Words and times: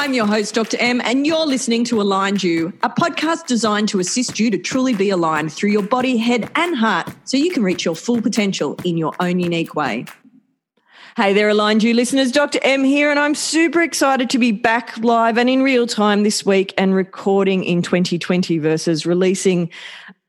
I'm 0.00 0.14
your 0.14 0.26
host, 0.26 0.54
Dr. 0.54 0.78
M, 0.80 1.02
and 1.04 1.26
you're 1.26 1.44
listening 1.44 1.84
to 1.84 2.00
Aligned 2.00 2.42
You, 2.42 2.72
a 2.82 2.88
podcast 2.88 3.44
designed 3.46 3.90
to 3.90 4.00
assist 4.00 4.40
you 4.40 4.50
to 4.50 4.56
truly 4.56 4.94
be 4.94 5.10
aligned 5.10 5.52
through 5.52 5.72
your 5.72 5.82
body, 5.82 6.16
head, 6.16 6.50
and 6.54 6.74
heart 6.74 7.12
so 7.24 7.36
you 7.36 7.50
can 7.50 7.62
reach 7.62 7.84
your 7.84 7.94
full 7.94 8.22
potential 8.22 8.78
in 8.82 8.96
your 8.96 9.12
own 9.20 9.40
unique 9.40 9.74
way. 9.74 10.06
Hey 11.18 11.34
there, 11.34 11.50
Aligned 11.50 11.82
You 11.82 11.92
listeners. 11.92 12.32
Dr. 12.32 12.58
M 12.62 12.82
here, 12.82 13.10
and 13.10 13.20
I'm 13.20 13.34
super 13.34 13.82
excited 13.82 14.30
to 14.30 14.38
be 14.38 14.52
back 14.52 14.96
live 14.96 15.36
and 15.36 15.50
in 15.50 15.62
real 15.62 15.86
time 15.86 16.22
this 16.22 16.46
week 16.46 16.72
and 16.78 16.94
recording 16.94 17.62
in 17.62 17.82
2020 17.82 18.56
versus 18.56 19.04
releasing 19.04 19.68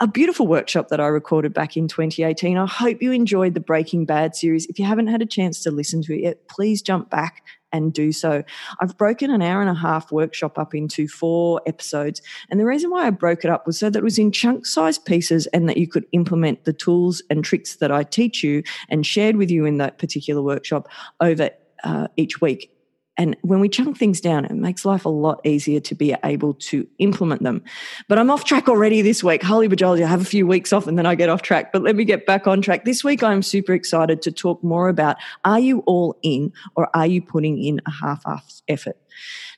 a 0.02 0.08
beautiful 0.08 0.48
workshop 0.48 0.90
that 0.90 1.00
I 1.00 1.08
recorded 1.08 1.54
back 1.54 1.78
in 1.78 1.88
2018. 1.88 2.58
I 2.58 2.66
hope 2.68 3.02
you 3.02 3.14
enjoyed 3.14 3.54
the 3.54 3.62
Breaking 3.62 4.06
Bad 4.06 4.36
series. 4.36 4.66
If 4.66 4.80
you 4.80 4.86
haven't 4.86 5.08
had 5.08 5.22
a 5.22 5.26
chance 5.26 5.64
to 5.64 5.72
listen 5.72 6.02
to 6.04 6.14
it 6.14 6.24
yet, 6.24 6.50
please 6.50 6.82
jump 6.82 7.10
back 7.10 7.44
and 7.72 7.94
do 7.94 8.12
so. 8.12 8.44
I've 8.80 8.98
broken 8.98 9.32
an 9.32 9.42
hour 9.42 9.62
and 9.62 9.70
a 9.70 9.74
half 9.74 10.12
workshop 10.12 10.58
up 10.58 10.74
into 10.74 11.08
four 11.08 11.62
episodes. 11.66 12.22
And 12.50 12.60
the 12.60 12.66
reason 12.66 12.90
why 12.90 13.08
I 13.08 13.10
broke 13.10 13.44
it 13.44 13.52
up 13.52 13.66
was 13.66 13.80
so 13.80 13.90
that 13.90 14.00
it 14.00 14.04
was 14.04 14.20
in 14.20 14.32
chunk 14.32 14.66
sized 14.66 15.06
pieces 15.06 15.48
and 15.48 15.68
that 15.70 15.78
you 15.78 15.88
could 15.88 16.06
implement 16.12 16.66
the 16.66 16.74
tools 16.74 17.22
and 17.30 17.44
tricks 17.44 17.78
that 17.78 17.92
I 17.92 18.04
teach 18.04 18.44
you 18.44 18.64
and 18.90 19.06
shared 19.06 19.36
with 19.36 19.50
you 19.50 19.66
in 19.66 19.78
that 19.78 19.98
particular 19.98 20.42
workshop 20.42 20.88
over 21.20 21.50
uh, 21.84 22.08
each 22.18 22.42
week 22.42 22.72
and 23.18 23.36
when 23.42 23.60
we 23.60 23.68
chunk 23.68 23.98
things 23.98 24.22
down, 24.22 24.46
it 24.46 24.54
makes 24.54 24.86
life 24.86 25.06
a 25.06 25.10
lot 25.10 25.42
easier 25.46 25.80
to 25.82 25.96
be 25.96 26.16
able 26.24 26.54
to 26.56 26.88
implement 26.98 27.44
them. 27.44 27.62
But 28.08 28.18
I'm 28.18 28.30
off 28.30 28.46
track 28.46 28.70
already 28.70 29.02
this 29.02 29.24
week. 29.24 29.44
Holy 29.44 29.68
bajolly, 29.68 30.04
I 30.04 30.08
have 30.08 30.22
a 30.22 30.26
few 30.26 30.48
weeks 30.48 30.72
off 30.72 30.88
and 30.88 30.98
then 30.98 31.06
I 31.06 31.16
get 31.16 31.30
off 31.30 31.42
track. 31.42 31.74
But 31.74 31.84
let 31.84 31.96
me 31.96 32.06
get 32.06 32.26
back 32.26 32.48
on 32.48 32.62
track. 32.62 32.86
This 32.86 33.04
week, 33.04 33.22
I'm 33.22 33.44
super 33.44 33.74
excited 33.74 34.22
to 34.24 34.32
talk 34.32 34.64
more 34.64 34.88
about 34.88 35.18
are 35.44 35.60
you 35.60 35.80
all 35.80 36.18
in 36.24 36.54
or 36.76 36.90
are 36.96 37.06
you 37.06 37.22
putting 37.22 37.62
in 37.62 37.82
a 37.86 37.92
half 37.92 38.24
effort? 38.68 38.98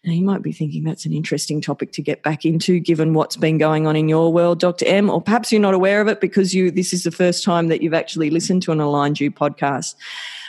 Now, 0.04 0.12
you 0.12 0.23
might 0.23 0.41
be 0.41 0.51
thinking 0.51 0.84
that's 0.84 1.05
an 1.05 1.13
interesting 1.13 1.62
topic 1.62 1.93
to 1.93 2.01
get 2.01 2.23
back 2.23 2.43
into 2.43 2.79
given 2.79 3.13
what's 3.13 3.38
been 3.38 3.57
going 3.57 3.88
on 3.88 3.95
in 3.95 4.10
your 4.10 4.34
world, 4.34 4.60
Dr. 4.60 4.85
M, 4.85 5.10
or 5.10 5.21
perhaps 5.21 5.51
you're 5.51 5.62
not 5.62 5.73
aware 5.73 6.01
of 6.01 6.07
it 6.07 6.20
because 6.20 6.54
you 6.54 6.71
this 6.71 6.91
is 6.91 7.04
the 7.04 7.12
first 7.12 7.43
time 7.43 7.70
that 7.70 7.82
you've 7.82 7.93
actually 7.93 8.29
listened 8.29 8.63
to 8.63 8.71
an 8.73 8.82
Aligned 8.82 9.20
You 9.20 9.32
podcast. 9.32 9.95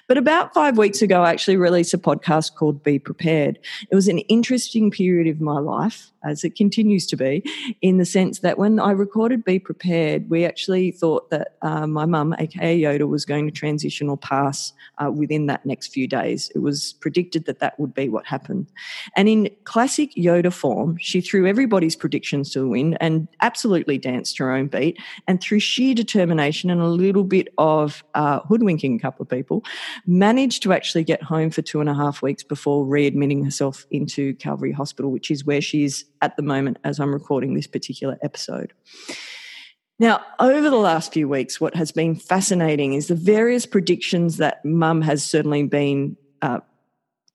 But 0.06 0.18
about 0.18 0.52
five 0.52 0.76
weeks 0.76 1.00
ago, 1.00 1.22
I 1.22 1.30
actually 1.30 1.56
released 1.56 1.94
a 1.94 1.98
podcast 1.98 2.56
called 2.56 2.82
Be 2.82 2.98
Prepared. 2.98 3.58
It 3.90 3.94
was 3.94 4.06
an 4.06 4.18
interesting 4.18 4.90
period 4.90 5.34
of 5.34 5.40
my 5.40 5.58
life, 5.58 6.10
as 6.22 6.44
it 6.44 6.56
continues 6.56 7.06
to 7.06 7.16
be, 7.16 7.42
in 7.80 7.96
the 7.96 8.04
sense 8.04 8.40
that 8.40 8.58
when 8.58 8.78
I 8.78 8.90
recorded 8.90 9.44
Be 9.44 9.58
Prepared, 9.58 10.28
we 10.28 10.44
actually 10.44 10.90
thought 10.90 11.30
that 11.30 11.56
uh, 11.62 11.86
my 11.86 12.04
mum, 12.04 12.34
aka 12.38 12.78
Yoda, 12.78 13.08
was 13.08 13.24
going 13.24 13.46
to 13.46 13.50
transition 13.50 14.10
or 14.10 14.18
pass 14.18 14.74
uh, 14.98 15.10
within 15.10 15.46
that 15.46 15.64
next 15.64 15.88
few 15.88 16.06
days. 16.06 16.52
It 16.54 16.58
was 16.58 16.92
predicted 17.00 17.46
that 17.46 17.60
that 17.60 17.80
would 17.80 17.94
be 17.94 18.10
what 18.10 18.26
happened. 18.26 18.66
And 19.16 19.26
in 19.26 19.48
classic 19.64 20.14
Yoda 20.16 20.52
form, 20.52 20.98
she 20.98 21.22
threw 21.22 21.46
everybody's 21.46 21.96
predictions 21.96 22.50
to 22.52 22.60
the 22.60 22.68
wind 22.68 22.98
and 23.00 23.26
absolutely 23.40 23.96
danced 23.96 24.36
her 24.36 24.52
own 24.52 24.66
beat. 24.66 24.98
And 25.26 25.40
through 25.40 25.60
sheer 25.60 25.94
determination 25.94 26.68
and 26.68 26.82
a 26.82 26.88
little 26.88 27.24
bit 27.24 27.48
of 27.56 28.04
uh, 28.14 28.40
hoodwinking 28.40 28.96
a 28.96 28.98
couple 28.98 29.22
of 29.22 29.30
people, 29.30 29.64
managed 30.06 30.62
to 30.62 30.72
actually 30.72 31.04
get 31.04 31.22
home 31.22 31.50
for 31.50 31.62
two 31.62 31.80
and 31.80 31.88
a 31.88 31.94
half 31.94 32.22
weeks 32.22 32.42
before 32.42 32.84
readmitting 32.84 33.44
herself 33.44 33.86
into 33.90 34.34
Calvary 34.34 34.72
Hospital, 34.72 35.10
which 35.10 35.30
is 35.30 35.44
where 35.44 35.60
she 35.60 35.84
is 35.84 36.04
at 36.22 36.36
the 36.36 36.42
moment 36.42 36.78
as 36.84 37.00
I'm 37.00 37.12
recording 37.12 37.54
this 37.54 37.66
particular 37.66 38.18
episode. 38.22 38.72
Now, 39.98 40.22
over 40.40 40.70
the 40.70 40.76
last 40.76 41.12
few 41.12 41.28
weeks, 41.28 41.60
what 41.60 41.76
has 41.76 41.92
been 41.92 42.16
fascinating 42.16 42.94
is 42.94 43.06
the 43.06 43.14
various 43.14 43.64
predictions 43.64 44.38
that 44.38 44.64
mum 44.64 45.02
has 45.02 45.24
certainly 45.24 45.62
been 45.62 46.16
uh, 46.42 46.60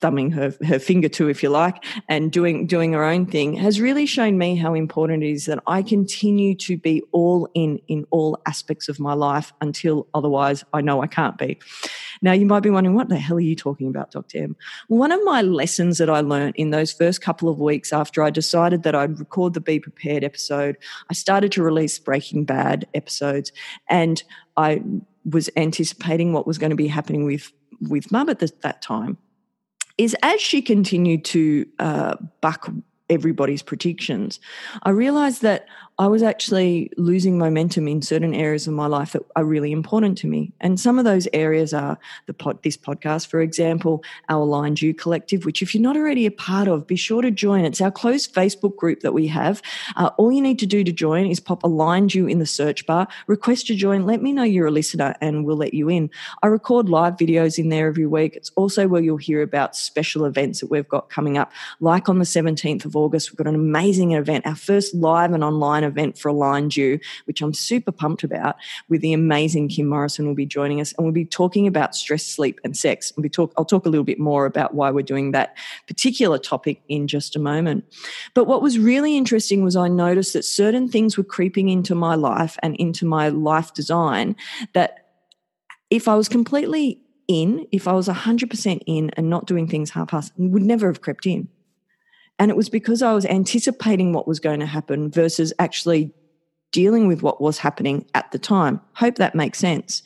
thumbing 0.01 0.31
her, 0.31 0.53
her 0.65 0.79
finger 0.79 1.09
to, 1.09 1.27
if 1.27 1.43
you 1.43 1.49
like, 1.49 1.83
and 2.07 2.31
doing 2.31 2.65
doing 2.65 2.93
her 2.93 3.03
own 3.03 3.25
thing, 3.25 3.53
has 3.53 3.81
really 3.81 4.05
shown 4.05 4.37
me 4.37 4.55
how 4.55 4.73
important 4.73 5.23
it 5.23 5.29
is 5.29 5.45
that 5.45 5.59
I 5.67 5.81
continue 5.81 6.55
to 6.55 6.77
be 6.77 7.01
all 7.11 7.49
in 7.53 7.79
in 7.87 8.05
all 8.11 8.39
aspects 8.45 8.89
of 8.89 8.99
my 8.99 9.13
life 9.13 9.53
until 9.61 10.07
otherwise 10.13 10.63
I 10.73 10.81
know 10.81 11.01
I 11.01 11.07
can't 11.07 11.37
be. 11.37 11.59
Now 12.21 12.33
you 12.33 12.45
might 12.45 12.61
be 12.61 12.69
wondering, 12.69 12.95
what 12.95 13.09
the 13.09 13.17
hell 13.17 13.37
are 13.37 13.41
you 13.41 13.55
talking 13.55 13.87
about, 13.87 14.11
Dr. 14.11 14.39
M? 14.39 14.55
One 14.87 15.11
of 15.11 15.19
my 15.23 15.41
lessons 15.41 15.97
that 15.97 16.09
I 16.09 16.21
learned 16.21 16.55
in 16.55 16.71
those 16.71 16.91
first 16.91 17.21
couple 17.21 17.49
of 17.49 17.59
weeks 17.59 17.93
after 17.93 18.23
I 18.23 18.29
decided 18.29 18.83
that 18.83 18.95
I'd 18.95 19.19
record 19.19 19.53
the 19.53 19.61
Be 19.61 19.79
Prepared 19.79 20.23
episode, 20.23 20.77
I 21.09 21.13
started 21.13 21.51
to 21.53 21.63
release 21.63 21.97
Breaking 21.99 22.45
Bad 22.45 22.87
episodes, 22.93 23.51
and 23.89 24.23
I 24.57 24.81
was 25.25 25.49
anticipating 25.55 26.33
what 26.33 26.47
was 26.47 26.57
going 26.57 26.69
to 26.71 26.75
be 26.75 26.87
happening 26.87 27.25
with 27.25 27.51
with 27.87 28.11
mum 28.11 28.27
at 28.27 28.39
the, 28.39 28.51
that 28.61 28.81
time 28.81 29.17
is 29.99 30.15
as 30.23 30.39
she 30.39 30.61
continued 30.61 31.25
to 31.25 31.65
uh, 31.77 32.15
buck 32.39 32.71
everybody's 33.09 33.61
predictions, 33.61 34.39
I 34.83 34.91
realized 34.91 35.41
that 35.41 35.67
I 35.99 36.07
was 36.07 36.23
actually 36.23 36.89
losing 36.95 37.37
momentum 37.37 37.85
in 37.89 38.01
certain 38.01 38.33
areas 38.33 38.67
of 38.67 38.73
my 38.73 38.87
life 38.87 39.11
that 39.11 39.21
are 39.35 39.43
really 39.43 39.73
important 39.73 40.17
to 40.19 40.27
me. 40.27 40.53
And 40.61 40.79
some 40.79 40.97
of 40.97 41.03
those 41.03 41.27
areas 41.33 41.73
are 41.73 41.99
the 42.25 42.33
pod, 42.33 42.63
this 42.63 42.77
podcast, 42.77 43.27
for 43.27 43.41
example, 43.41 44.01
our 44.29 44.39
Aligned 44.39 44.81
You 44.81 44.93
Collective, 44.93 45.43
which 45.43 45.61
if 45.61 45.75
you're 45.75 45.83
not 45.83 45.97
already 45.97 46.25
a 46.25 46.31
part 46.31 46.69
of, 46.69 46.87
be 46.87 46.95
sure 46.95 47.21
to 47.21 47.31
join. 47.31 47.65
It's 47.65 47.81
our 47.81 47.91
closed 47.91 48.33
Facebook 48.33 48.77
group 48.77 49.01
that 49.01 49.11
we 49.11 49.27
have. 49.27 49.61
Uh, 49.97 50.09
all 50.17 50.31
you 50.31 50.41
need 50.41 50.57
to 50.59 50.65
do 50.65 50.85
to 50.85 50.91
join 50.93 51.25
is 51.25 51.41
pop 51.41 51.63
Aligned 51.63 52.15
You 52.15 52.27
in 52.27 52.39
the 52.39 52.45
search 52.45 52.85
bar, 52.85 53.05
request 53.27 53.67
to 53.67 53.75
join, 53.75 54.05
let 54.05 54.21
me 54.21 54.31
know 54.31 54.43
you're 54.43 54.67
a 54.67 54.71
listener, 54.71 55.15
and 55.19 55.43
we'll 55.43 55.57
let 55.57 55.73
you 55.73 55.89
in. 55.89 56.09
I 56.41 56.47
record 56.47 56.87
live 56.87 57.17
videos 57.17 57.59
in 57.59 57.67
there 57.67 57.87
every 57.87 58.07
week. 58.07 58.37
It's 58.37 58.51
also 58.55 58.87
where 58.87 59.01
you'll 59.01 59.17
hear 59.17 59.41
about 59.41 59.75
special 59.75 60.23
events 60.23 60.61
that 60.61 60.71
we've 60.71 60.87
got 60.87 61.09
coming 61.09 61.37
up, 61.37 61.51
like 61.81 62.07
on 62.07 62.19
the 62.19 62.25
17th 62.25 62.85
of 62.85 62.95
August, 62.95 63.31
we've 63.31 63.37
got 63.37 63.47
an 63.47 63.55
amazing 63.55 64.13
event, 64.13 64.47
our 64.47 64.55
first 64.55 64.95
live 64.95 65.33
and 65.33 65.43
online 65.43 65.88
event 65.89 66.17
for 66.17 66.29
Aligned 66.29 66.77
You, 66.77 66.99
which 67.25 67.41
I'm 67.41 67.53
super 67.53 67.91
pumped 67.91 68.23
about, 68.23 68.55
with 68.87 69.01
the 69.01 69.13
amazing 69.13 69.67
Kim 69.67 69.87
Morrison 69.87 70.27
will 70.27 70.35
be 70.35 70.45
joining 70.45 70.79
us, 70.79 70.93
and 70.93 71.05
we'll 71.05 71.13
be 71.13 71.25
talking 71.25 71.67
about 71.67 71.95
stress, 71.95 72.25
sleep, 72.25 72.59
and 72.63 72.77
sex. 72.77 73.11
we 73.17 73.27
talk, 73.29 73.53
I'll 73.57 73.65
talk 73.65 73.85
a 73.85 73.89
little 73.89 74.05
bit 74.05 74.19
more 74.19 74.45
about 74.45 74.73
why 74.73 74.91
we're 74.91 75.01
doing 75.01 75.31
that 75.31 75.57
particular 75.87 76.37
topic 76.37 76.81
in 76.87 77.07
just 77.07 77.35
a 77.35 77.39
moment. 77.39 77.83
But 78.33 78.45
what 78.45 78.61
was 78.61 78.79
really 78.79 79.17
interesting 79.17 79.63
was 79.63 79.75
I 79.75 79.87
noticed 79.87 80.33
that 80.33 80.45
certain 80.45 80.87
things 80.87 81.17
were 81.17 81.23
creeping 81.23 81.69
into 81.69 81.95
my 81.95 82.15
life 82.15 82.57
and 82.63 82.75
into 82.77 83.05
my 83.05 83.29
life 83.29 83.73
design 83.73 84.35
that 84.73 85.07
if 85.89 86.07
I 86.07 86.15
was 86.15 86.29
completely 86.29 87.01
in, 87.27 87.67
if 87.71 87.87
I 87.87 87.93
was 87.93 88.07
100% 88.07 88.81
in 88.85 89.09
and 89.11 89.29
not 89.29 89.45
doing 89.45 89.67
things 89.67 89.91
half-assed, 89.91 90.31
would 90.37 90.63
never 90.63 90.87
have 90.87 91.01
crept 91.01 91.25
in. 91.25 91.47
And 92.39 92.49
it 92.49 92.57
was 92.57 92.69
because 92.69 93.01
I 93.01 93.13
was 93.13 93.25
anticipating 93.25 94.13
what 94.13 94.27
was 94.27 94.39
going 94.39 94.61
to 94.61 94.65
happen 94.65 95.11
versus 95.11 95.53
actually 95.59 96.13
dealing 96.71 97.07
with 97.07 97.21
what 97.21 97.41
was 97.41 97.57
happening 97.57 98.05
at 98.13 98.31
the 98.31 98.39
time. 98.39 98.79
Hope 98.93 99.15
that 99.15 99.35
makes 99.35 99.59
sense. 99.59 100.01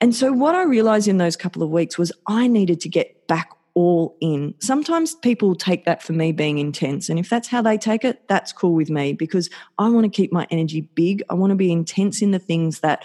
And 0.00 0.14
so, 0.14 0.32
what 0.32 0.54
I 0.54 0.64
realized 0.64 1.08
in 1.08 1.18
those 1.18 1.36
couple 1.36 1.62
of 1.62 1.70
weeks 1.70 1.96
was 1.96 2.12
I 2.26 2.46
needed 2.48 2.80
to 2.80 2.88
get 2.88 3.26
back 3.28 3.50
all 3.74 4.16
in. 4.20 4.54
Sometimes 4.58 5.14
people 5.14 5.54
take 5.54 5.84
that 5.84 6.02
for 6.02 6.12
me 6.12 6.32
being 6.32 6.58
intense. 6.58 7.08
And 7.08 7.16
if 7.16 7.28
that's 7.28 7.46
how 7.46 7.62
they 7.62 7.78
take 7.78 8.04
it, 8.04 8.26
that's 8.26 8.52
cool 8.52 8.74
with 8.74 8.90
me 8.90 9.12
because 9.12 9.48
I 9.78 9.88
want 9.88 10.04
to 10.04 10.10
keep 10.10 10.32
my 10.32 10.48
energy 10.50 10.80
big. 10.80 11.22
I 11.30 11.34
want 11.34 11.50
to 11.50 11.56
be 11.56 11.70
intense 11.70 12.20
in 12.20 12.32
the 12.32 12.40
things 12.40 12.80
that 12.80 13.04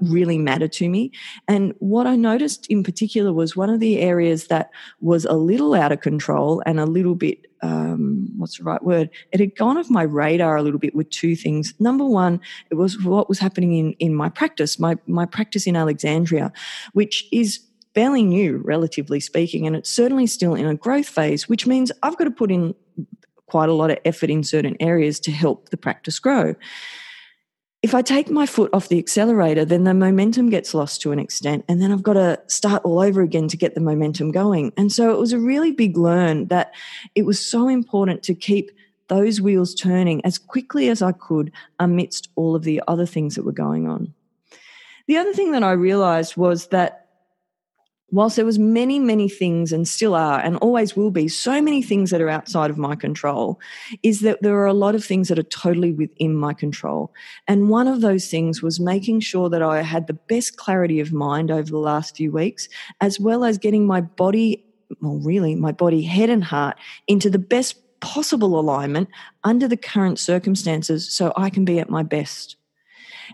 really 0.00 0.38
matter 0.38 0.68
to 0.68 0.88
me. 0.88 1.12
And 1.48 1.74
what 1.78 2.06
I 2.06 2.16
noticed 2.16 2.66
in 2.68 2.82
particular 2.82 3.32
was 3.32 3.56
one 3.56 3.70
of 3.70 3.80
the 3.80 4.00
areas 4.00 4.46
that 4.48 4.70
was 5.00 5.24
a 5.24 5.34
little 5.34 5.74
out 5.74 5.92
of 5.92 6.00
control 6.00 6.62
and 6.66 6.80
a 6.80 6.86
little 6.86 7.14
bit, 7.14 7.46
um, 7.62 8.28
what's 8.36 8.58
the 8.58 8.64
right 8.64 8.82
word? 8.82 9.10
It 9.32 9.40
had 9.40 9.56
gone 9.56 9.76
off 9.76 9.90
my 9.90 10.02
radar 10.02 10.56
a 10.56 10.62
little 10.62 10.78
bit 10.78 10.94
with 10.94 11.10
two 11.10 11.36
things. 11.36 11.74
Number 11.78 12.04
one, 12.04 12.40
it 12.70 12.74
was 12.74 13.02
what 13.02 13.28
was 13.28 13.38
happening 13.38 13.74
in, 13.76 13.92
in 13.94 14.14
my 14.14 14.28
practice, 14.28 14.78
my, 14.78 14.96
my 15.06 15.26
practice 15.26 15.66
in 15.66 15.76
Alexandria, 15.76 16.52
which 16.92 17.26
is 17.32 17.60
fairly 17.94 18.22
new, 18.22 18.58
relatively 18.58 19.20
speaking, 19.20 19.66
and 19.66 19.74
it's 19.74 19.90
certainly 19.90 20.26
still 20.26 20.54
in 20.54 20.66
a 20.66 20.74
growth 20.74 21.08
phase, 21.08 21.48
which 21.48 21.66
means 21.66 21.90
I've 22.02 22.18
got 22.18 22.24
to 22.24 22.30
put 22.30 22.52
in 22.52 22.74
quite 23.46 23.68
a 23.68 23.72
lot 23.72 23.90
of 23.90 23.98
effort 24.04 24.28
in 24.28 24.42
certain 24.42 24.76
areas 24.80 25.18
to 25.20 25.30
help 25.30 25.70
the 25.70 25.76
practice 25.76 26.18
grow 26.18 26.54
if 27.86 27.94
I 27.94 28.02
take 28.02 28.28
my 28.28 28.46
foot 28.46 28.70
off 28.72 28.88
the 28.88 28.98
accelerator, 28.98 29.64
then 29.64 29.84
the 29.84 29.94
momentum 29.94 30.50
gets 30.50 30.74
lost 30.74 31.00
to 31.02 31.12
an 31.12 31.20
extent. 31.20 31.64
And 31.68 31.80
then 31.80 31.92
I've 31.92 32.02
got 32.02 32.14
to 32.14 32.42
start 32.48 32.84
all 32.84 32.98
over 32.98 33.22
again 33.22 33.46
to 33.46 33.56
get 33.56 33.76
the 33.76 33.80
momentum 33.80 34.32
going. 34.32 34.72
And 34.76 34.90
so 34.90 35.12
it 35.12 35.20
was 35.20 35.32
a 35.32 35.38
really 35.38 35.70
big 35.70 35.96
learn 35.96 36.48
that 36.48 36.74
it 37.14 37.24
was 37.24 37.38
so 37.38 37.68
important 37.68 38.24
to 38.24 38.34
keep 38.34 38.72
those 39.06 39.40
wheels 39.40 39.72
turning 39.72 40.20
as 40.24 40.36
quickly 40.36 40.88
as 40.88 41.00
I 41.00 41.12
could 41.12 41.52
amidst 41.78 42.28
all 42.34 42.56
of 42.56 42.64
the 42.64 42.82
other 42.88 43.06
things 43.06 43.36
that 43.36 43.44
were 43.44 43.52
going 43.52 43.86
on. 43.86 44.12
The 45.06 45.18
other 45.18 45.32
thing 45.32 45.52
that 45.52 45.62
I 45.62 45.70
realized 45.70 46.36
was 46.36 46.66
that 46.68 47.05
whilst 48.16 48.36
there 48.36 48.44
was 48.44 48.58
many 48.58 48.98
many 48.98 49.28
things 49.28 49.72
and 49.72 49.86
still 49.86 50.14
are 50.14 50.40
and 50.40 50.56
always 50.56 50.96
will 50.96 51.10
be 51.10 51.28
so 51.28 51.60
many 51.60 51.82
things 51.82 52.10
that 52.10 52.20
are 52.20 52.28
outside 52.28 52.70
of 52.70 52.78
my 52.78 52.94
control 52.94 53.60
is 54.02 54.20
that 54.20 54.40
there 54.42 54.56
are 54.56 54.66
a 54.66 54.72
lot 54.72 54.94
of 54.94 55.04
things 55.04 55.28
that 55.28 55.38
are 55.38 55.44
totally 55.44 55.92
within 55.92 56.34
my 56.34 56.52
control 56.52 57.12
and 57.46 57.68
one 57.68 57.86
of 57.86 58.00
those 58.00 58.28
things 58.28 58.62
was 58.62 58.80
making 58.80 59.20
sure 59.20 59.48
that 59.50 59.62
i 59.62 59.82
had 59.82 60.06
the 60.06 60.20
best 60.32 60.56
clarity 60.56 60.98
of 61.00 61.12
mind 61.12 61.50
over 61.50 61.70
the 61.70 61.78
last 61.78 62.16
few 62.16 62.32
weeks 62.32 62.68
as 63.00 63.20
well 63.20 63.44
as 63.44 63.58
getting 63.58 63.86
my 63.86 64.00
body 64.00 64.64
well 65.00 65.18
really 65.18 65.54
my 65.54 65.72
body 65.72 66.02
head 66.02 66.30
and 66.30 66.44
heart 66.44 66.76
into 67.06 67.28
the 67.28 67.38
best 67.38 67.76
possible 68.00 68.58
alignment 68.58 69.08
under 69.44 69.66
the 69.66 69.76
current 69.76 70.18
circumstances 70.18 71.10
so 71.10 71.32
I 71.36 71.50
can 71.50 71.64
be 71.64 71.78
at 71.78 71.90
my 71.90 72.02
best. 72.02 72.56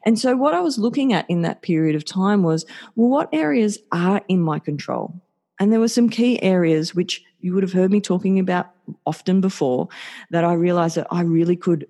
And 0.05 0.19
so, 0.19 0.37
what 0.37 0.55
I 0.55 0.61
was 0.61 0.79
looking 0.79 1.13
at 1.13 1.29
in 1.29 1.43
that 1.43 1.63
period 1.63 1.97
of 1.97 2.05
time 2.05 2.43
was 2.43 2.65
well, 2.97 3.09
what 3.09 3.29
areas 3.33 3.79
are 3.93 4.23
in 4.29 4.41
my 4.41 4.59
control? 4.59 5.21
And 5.61 5.73
there 5.73 5.81
were 5.81 5.89
some 5.89 6.09
key 6.09 6.43
areas 6.43 6.95
which 6.95 7.23
you 7.41 7.55
would 7.55 7.63
have 7.63 7.73
heard 7.73 7.91
me 7.91 8.01
talking 8.01 8.39
about 8.39 8.71
often 9.07 9.41
before 9.41 9.89
that 10.31 10.45
I 10.45 10.55
realized 10.55 10.97
that 10.97 11.07
I 11.11 11.23
really 11.23 11.57
could 11.57 11.87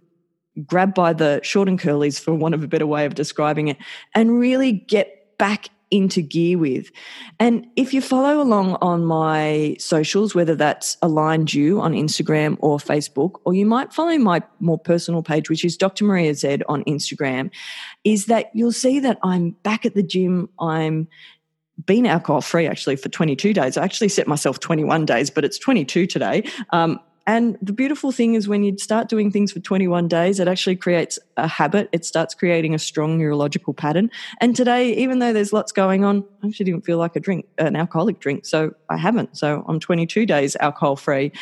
grab 0.67 0.95
by 0.95 1.13
the 1.13 1.41
short 1.43 1.69
and 1.69 1.81
curlies, 1.81 2.21
for 2.21 2.35
want 2.35 2.55
of 2.55 2.63
a 2.63 2.69
better 2.69 2.87
way 2.87 3.07
of 3.07 3.15
describing 3.15 3.69
it, 3.69 3.79
and 4.15 4.39
really 4.39 4.73
get 4.73 5.39
back 5.39 5.71
into 5.93 6.23
gear 6.23 6.59
with. 6.59 6.91
And 7.39 7.67
if 7.77 7.95
you 7.95 8.01
follow 8.01 8.41
along 8.41 8.79
on 8.81 9.05
my 9.05 9.77
socials, 9.79 10.35
whether 10.35 10.57
that's 10.57 10.97
aligned 11.03 11.53
you 11.53 11.81
on 11.81 11.93
Instagram 11.93 12.57
or 12.61 12.79
Facebook, 12.79 13.41
or 13.45 13.55
you 13.55 13.67
might 13.67 13.93
follow 13.93 14.17
my 14.19 14.43
more 14.59 14.79
personal 14.79 15.23
page, 15.23 15.49
which 15.51 15.65
is 15.65 15.77
Dr. 15.77 16.05
Maria 16.05 16.35
Z 16.35 16.63
on 16.69 16.83
Instagram, 16.85 17.51
is 18.03 18.27
that 18.27 18.51
you'll 18.55 18.73
see 18.73 18.99
that 19.01 19.19
I'm 19.23 19.51
back 19.63 19.87
at 19.87 19.95
the 19.95 20.03
gym. 20.03 20.49
I'm 20.59 21.07
been 21.87 22.07
alcohol 22.07 22.41
free 22.41 22.67
actually 22.67 22.97
for 22.97 23.09
22 23.09 23.53
days. 23.53 23.77
I 23.77 23.85
actually 23.85 24.09
set 24.09 24.27
myself 24.27 24.61
21 24.61 25.05
days, 25.05 25.31
but 25.31 25.45
it's 25.45 25.59
22 25.59 26.07
today. 26.07 26.45
Um, 26.71 27.01
and 27.27 27.57
the 27.63 27.73
beautiful 27.73 28.11
thing 28.11 28.35
is 28.35 28.49
when 28.49 28.65
you 28.65 28.77
start 28.79 29.09
doing 29.09 29.31
things 29.31 29.53
for 29.53 29.61
21 29.61 30.09
days, 30.09 30.41
it 30.41 30.49
actually 30.49 30.77
creates 30.77 31.19
a 31.37 31.47
habit. 31.47 31.89
It 31.93 32.05
starts 32.05 32.35
creating 32.35 32.75
a 32.75 32.79
strong 32.79 33.19
neurological 33.19 33.75
pattern. 33.75 34.11
And 34.41 34.57
today, 34.57 34.93
even 34.95 35.21
though 35.21 35.33
there's 35.33 35.53
lots 35.53 35.73
going 35.73 36.05
on, 36.05 36.25
I 36.43 36.49
actually 36.49 36.65
didn't 36.65 36.85
feel 36.85 36.99
like 36.99 37.15
a 37.15 37.21
drink, 37.21 37.47
an 37.59 37.77
alcoholic 37.77 38.19
drink. 38.19 38.45
So 38.45 38.75
I 38.89 38.97
haven't. 38.97 39.37
So 39.37 39.65
I'm 39.69 39.79
22 39.79 40.27
days 40.27 40.57
alcohol 40.57 40.97
free. 40.97 41.33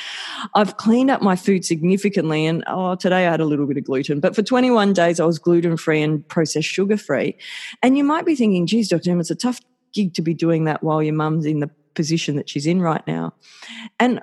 I've 0.55 0.77
cleaned 0.77 1.11
up 1.11 1.23
my 1.23 1.37
food 1.37 1.65
significantly. 1.65 2.47
And 2.47 2.63
oh, 2.67 2.95
today 2.97 3.27
I 3.27 3.31
had 3.31 3.41
a 3.41 3.47
little 3.47 3.67
bit 3.67 3.79
of 3.79 3.85
gluten, 3.85 4.21
but 4.21 4.35
for 4.35 4.43
21 4.43 4.93
days 4.93 5.19
I 5.19 5.25
was 5.25 5.39
gluten 5.39 5.77
free 5.77 6.03
and 6.03 6.27
processed 6.29 6.69
sugar 6.69 6.97
free. 6.97 7.37
And 7.83 7.97
you 7.97 8.05
might 8.05 8.27
be 8.27 8.35
thinking, 8.35 8.67
geez, 8.67 8.89
Dr. 8.89 9.11
M, 9.11 9.21
it's 9.21 9.31
a 9.31 9.35
tough 9.35 9.61
gig 9.93 10.15
to 10.15 10.23
be 10.23 10.35
doing 10.35 10.65
that 10.65 10.83
while 10.83 11.03
your 11.03 11.15
mum's 11.15 11.47
in 11.47 11.61
the 11.61 11.71
position 11.95 12.37
that 12.37 12.49
she's 12.49 12.67
in 12.67 12.81
right 12.81 13.07
now. 13.07 13.35
And 13.99 14.23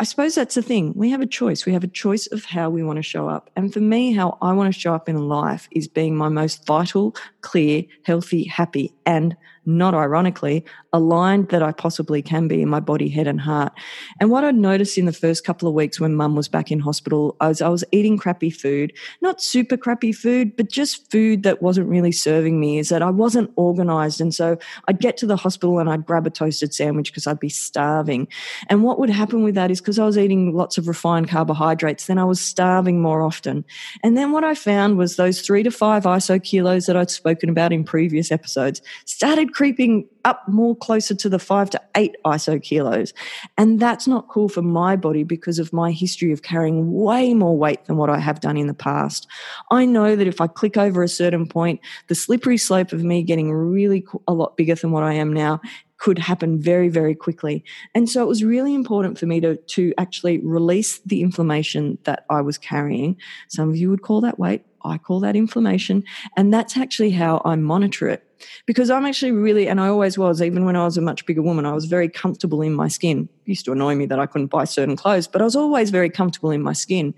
I 0.00 0.04
suppose 0.04 0.34
that's 0.34 0.56
the 0.56 0.62
thing. 0.62 0.92
We 0.96 1.10
have 1.10 1.20
a 1.20 1.26
choice. 1.26 1.64
We 1.64 1.72
have 1.72 1.84
a 1.84 1.88
choice 1.88 2.26
of 2.26 2.44
how 2.44 2.68
we 2.68 2.82
want 2.82 2.96
to 2.96 3.02
show 3.02 3.28
up. 3.28 3.48
And 3.54 3.72
for 3.72 3.80
me, 3.80 4.12
how 4.12 4.38
I 4.42 4.52
want 4.52 4.74
to 4.74 4.78
show 4.78 4.92
up 4.92 5.08
in 5.08 5.28
life 5.28 5.68
is 5.70 5.86
being 5.86 6.16
my 6.16 6.28
most 6.28 6.66
vital, 6.66 7.14
clear, 7.42 7.84
healthy, 8.02 8.42
happy, 8.44 8.92
and 9.06 9.36
not 9.66 9.94
ironically, 9.94 10.64
aligned 10.92 11.48
that 11.48 11.62
I 11.62 11.72
possibly 11.72 12.22
can 12.22 12.48
be 12.48 12.62
in 12.62 12.68
my 12.68 12.80
body, 12.80 13.08
head, 13.08 13.26
and 13.26 13.40
heart. 13.40 13.72
And 14.20 14.30
what 14.30 14.44
I'd 14.44 14.54
noticed 14.54 14.98
in 14.98 15.06
the 15.06 15.12
first 15.12 15.44
couple 15.44 15.68
of 15.68 15.74
weeks 15.74 15.98
when 15.98 16.14
mum 16.14 16.36
was 16.36 16.48
back 16.48 16.70
in 16.70 16.80
hospital, 16.80 17.36
I 17.40 17.48
was, 17.48 17.62
I 17.62 17.68
was 17.68 17.84
eating 17.92 18.18
crappy 18.18 18.50
food, 18.50 18.92
not 19.20 19.42
super 19.42 19.76
crappy 19.76 20.12
food, 20.12 20.56
but 20.56 20.68
just 20.68 21.10
food 21.10 21.42
that 21.42 21.62
wasn't 21.62 21.88
really 21.88 22.12
serving 22.12 22.60
me, 22.60 22.78
is 22.78 22.88
that 22.90 23.02
I 23.02 23.10
wasn't 23.10 23.50
organized. 23.56 24.20
And 24.20 24.34
so 24.34 24.58
I'd 24.88 25.00
get 25.00 25.16
to 25.18 25.26
the 25.26 25.36
hospital 25.36 25.78
and 25.78 25.90
I'd 25.90 26.06
grab 26.06 26.26
a 26.26 26.30
toasted 26.30 26.74
sandwich 26.74 27.10
because 27.10 27.26
I'd 27.26 27.40
be 27.40 27.48
starving. 27.48 28.28
And 28.68 28.82
what 28.82 28.98
would 28.98 29.10
happen 29.10 29.42
with 29.42 29.54
that 29.54 29.70
is 29.70 29.80
because 29.80 29.98
I 29.98 30.04
was 30.04 30.18
eating 30.18 30.54
lots 30.54 30.78
of 30.78 30.88
refined 30.88 31.28
carbohydrates, 31.28 32.06
then 32.06 32.18
I 32.18 32.24
was 32.24 32.40
starving 32.40 33.00
more 33.00 33.22
often. 33.22 33.64
And 34.02 34.16
then 34.16 34.32
what 34.32 34.44
I 34.44 34.54
found 34.54 34.98
was 34.98 35.16
those 35.16 35.40
three 35.40 35.62
to 35.62 35.70
five 35.70 36.04
ISO 36.04 36.42
kilos 36.42 36.86
that 36.86 36.96
I'd 36.96 37.10
spoken 37.10 37.48
about 37.48 37.72
in 37.72 37.84
previous 37.84 38.30
episodes 38.30 38.82
started 39.06 39.53
creeping 39.54 40.06
up 40.24 40.46
more 40.48 40.74
closer 40.76 41.14
to 41.14 41.28
the 41.28 41.38
five 41.38 41.70
to 41.70 41.80
eight 41.96 42.16
ISO 42.26 42.60
kilos. 42.62 43.14
And 43.56 43.78
that's 43.78 44.06
not 44.06 44.28
cool 44.28 44.48
for 44.48 44.62
my 44.62 44.96
body 44.96 45.22
because 45.22 45.58
of 45.58 45.72
my 45.72 45.92
history 45.92 46.32
of 46.32 46.42
carrying 46.42 46.92
way 46.92 47.34
more 47.34 47.56
weight 47.56 47.84
than 47.84 47.96
what 47.96 48.10
I 48.10 48.18
have 48.18 48.40
done 48.40 48.56
in 48.56 48.66
the 48.66 48.74
past. 48.74 49.26
I 49.70 49.86
know 49.86 50.16
that 50.16 50.26
if 50.26 50.40
I 50.40 50.48
click 50.48 50.76
over 50.76 51.02
a 51.02 51.08
certain 51.08 51.46
point, 51.46 51.80
the 52.08 52.14
slippery 52.14 52.58
slope 52.58 52.92
of 52.92 53.04
me 53.04 53.22
getting 53.22 53.52
really 53.52 54.04
a 54.26 54.34
lot 54.34 54.56
bigger 54.56 54.74
than 54.74 54.90
what 54.90 55.04
I 55.04 55.14
am 55.14 55.32
now 55.32 55.60
could 55.98 56.18
happen 56.18 56.60
very, 56.60 56.88
very 56.88 57.14
quickly. 57.14 57.64
And 57.94 58.10
so 58.10 58.22
it 58.22 58.26
was 58.26 58.42
really 58.42 58.74
important 58.74 59.18
for 59.18 59.26
me 59.26 59.40
to, 59.40 59.56
to 59.56 59.94
actually 59.96 60.38
release 60.38 60.98
the 61.00 61.22
inflammation 61.22 61.96
that 62.04 62.26
I 62.28 62.40
was 62.40 62.58
carrying. 62.58 63.16
Some 63.48 63.70
of 63.70 63.76
you 63.76 63.88
would 63.90 64.02
call 64.02 64.20
that 64.22 64.38
weight. 64.38 64.64
I 64.84 64.98
call 64.98 65.20
that 65.20 65.36
inflammation. 65.36 66.04
And 66.36 66.52
that's 66.52 66.76
actually 66.76 67.10
how 67.10 67.42
I 67.44 67.56
monitor 67.56 68.08
it. 68.08 68.22
Because 68.66 68.90
I'm 68.90 69.06
actually 69.06 69.32
really, 69.32 69.68
and 69.68 69.80
I 69.80 69.88
always 69.88 70.18
was, 70.18 70.42
even 70.42 70.64
when 70.64 70.76
I 70.76 70.84
was 70.84 70.98
a 70.98 71.00
much 71.00 71.24
bigger 71.24 71.42
woman, 71.42 71.64
I 71.64 71.72
was 71.72 71.86
very 71.86 72.08
comfortable 72.08 72.60
in 72.60 72.74
my 72.74 72.88
skin. 72.88 73.28
It 73.46 73.48
used 73.48 73.64
to 73.64 73.72
annoy 73.72 73.94
me 73.94 74.06
that 74.06 74.18
I 74.18 74.26
couldn't 74.26 74.48
buy 74.48 74.64
certain 74.64 74.96
clothes, 74.96 75.26
but 75.26 75.40
I 75.40 75.44
was 75.44 75.56
always 75.56 75.90
very 75.90 76.10
comfortable 76.10 76.50
in 76.50 76.62
my 76.62 76.74
skin. 76.74 77.14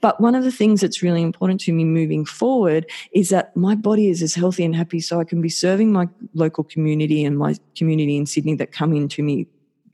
But 0.00 0.20
one 0.20 0.34
of 0.34 0.44
the 0.44 0.52
things 0.52 0.80
that's 0.80 1.02
really 1.02 1.22
important 1.22 1.60
to 1.62 1.72
me 1.72 1.84
moving 1.84 2.24
forward 2.24 2.90
is 3.12 3.30
that 3.30 3.56
my 3.56 3.74
body 3.74 4.08
is 4.08 4.22
as 4.22 4.34
healthy 4.34 4.64
and 4.64 4.74
happy 4.74 5.00
so 5.00 5.20
I 5.20 5.24
can 5.24 5.40
be 5.40 5.48
serving 5.48 5.92
my 5.92 6.08
local 6.34 6.64
community 6.64 7.24
and 7.24 7.38
my 7.38 7.56
community 7.76 8.16
in 8.16 8.26
Sydney 8.26 8.56
that 8.56 8.72
come 8.72 8.92
into 8.92 9.22
me 9.22 9.46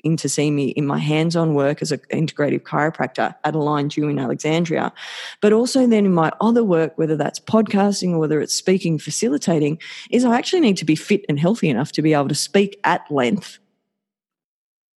in 0.04 0.16
to 0.16 0.28
see 0.28 0.50
me 0.50 0.68
in 0.68 0.86
my 0.86 0.98
hands-on 0.98 1.54
work 1.54 1.82
as 1.82 1.92
an 1.92 2.00
integrative 2.12 2.62
chiropractor 2.62 3.34
at 3.44 3.54
Aligned 3.54 3.96
You 3.96 4.08
in 4.08 4.18
Alexandria, 4.18 4.92
but 5.40 5.52
also 5.52 5.86
then 5.86 6.06
in 6.06 6.14
my 6.14 6.32
other 6.40 6.64
work, 6.64 6.96
whether 6.96 7.16
that's 7.16 7.40
podcasting 7.40 8.12
or 8.12 8.18
whether 8.18 8.40
it's 8.40 8.54
speaking, 8.54 8.98
facilitating, 8.98 9.78
is 10.10 10.24
I 10.24 10.36
actually 10.36 10.60
need 10.60 10.76
to 10.78 10.84
be 10.84 10.96
fit 10.96 11.24
and 11.28 11.38
healthy 11.38 11.68
enough 11.68 11.92
to 11.92 12.02
be 12.02 12.14
able 12.14 12.28
to 12.28 12.34
speak 12.34 12.78
at 12.84 13.10
length 13.10 13.58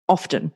often 0.08 0.52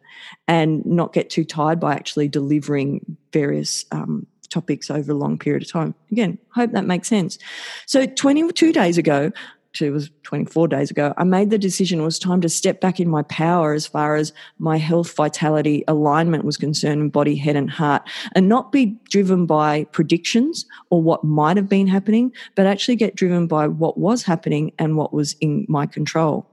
and 0.49 0.85
not 0.85 1.13
get 1.13 1.31
too 1.31 1.45
tired 1.45 1.81
by 1.81 1.95
actually 1.95 2.29
delivering 2.29 3.17
various 3.33 3.85
um, 3.93 4.27
topics 4.49 4.91
over 4.91 5.13
a 5.13 5.15
long 5.15 5.39
period 5.39 5.63
of 5.63 5.71
time. 5.71 5.95
Again, 6.11 6.39
hope 6.55 6.73
that 6.73 6.85
makes 6.85 7.09
sense. 7.09 7.39
So 7.87 8.07
22 8.07 8.73
days 8.73 8.99
ago, 8.99 9.33
actually 9.77 9.89
it 9.89 9.91
was 9.91 10.11
24 10.23 10.69
days 10.69 10.91
ago, 10.91 11.13
I 11.19 11.25
made 11.25 11.51
the 11.51 11.59
decision 11.59 12.01
it 12.01 12.05
was 12.05 12.19
time 12.19 12.41
to 12.41 12.49
step 12.49 12.81
back 12.81 12.99
in 12.99 13.11
my 13.11 13.21
power 13.25 13.75
as 13.75 13.87
far 13.87 14.17
as 14.17 14.33
my 14.59 14.79
health, 14.79 15.15
vitality, 15.15 15.85
alignment 15.87 16.45
was 16.45 16.57
concerned 16.57 17.03
in 17.03 17.11
body, 17.11 17.37
head, 17.37 17.57
and 17.57 17.71
heart, 17.71 18.09
and 18.35 18.49
not 18.49 18.73
be 18.73 18.97
driven 19.11 19.45
by 19.45 19.85
predictions 19.93 20.65
or 20.89 21.03
what 21.03 21.25
might 21.25 21.59
have 21.59 21.69
been 21.69 21.87
happening, 21.87 22.33
but 22.55 22.65
actually 22.65 22.97
get 22.97 23.17
driven 23.17 23.47
by 23.47 23.69
what 23.69 23.99
was 23.99 24.23
happening 24.23 24.73
and 24.79 24.97
what 24.97 25.13
was 25.13 25.37
in 25.43 25.67
my 25.69 25.85
control. 25.85 26.51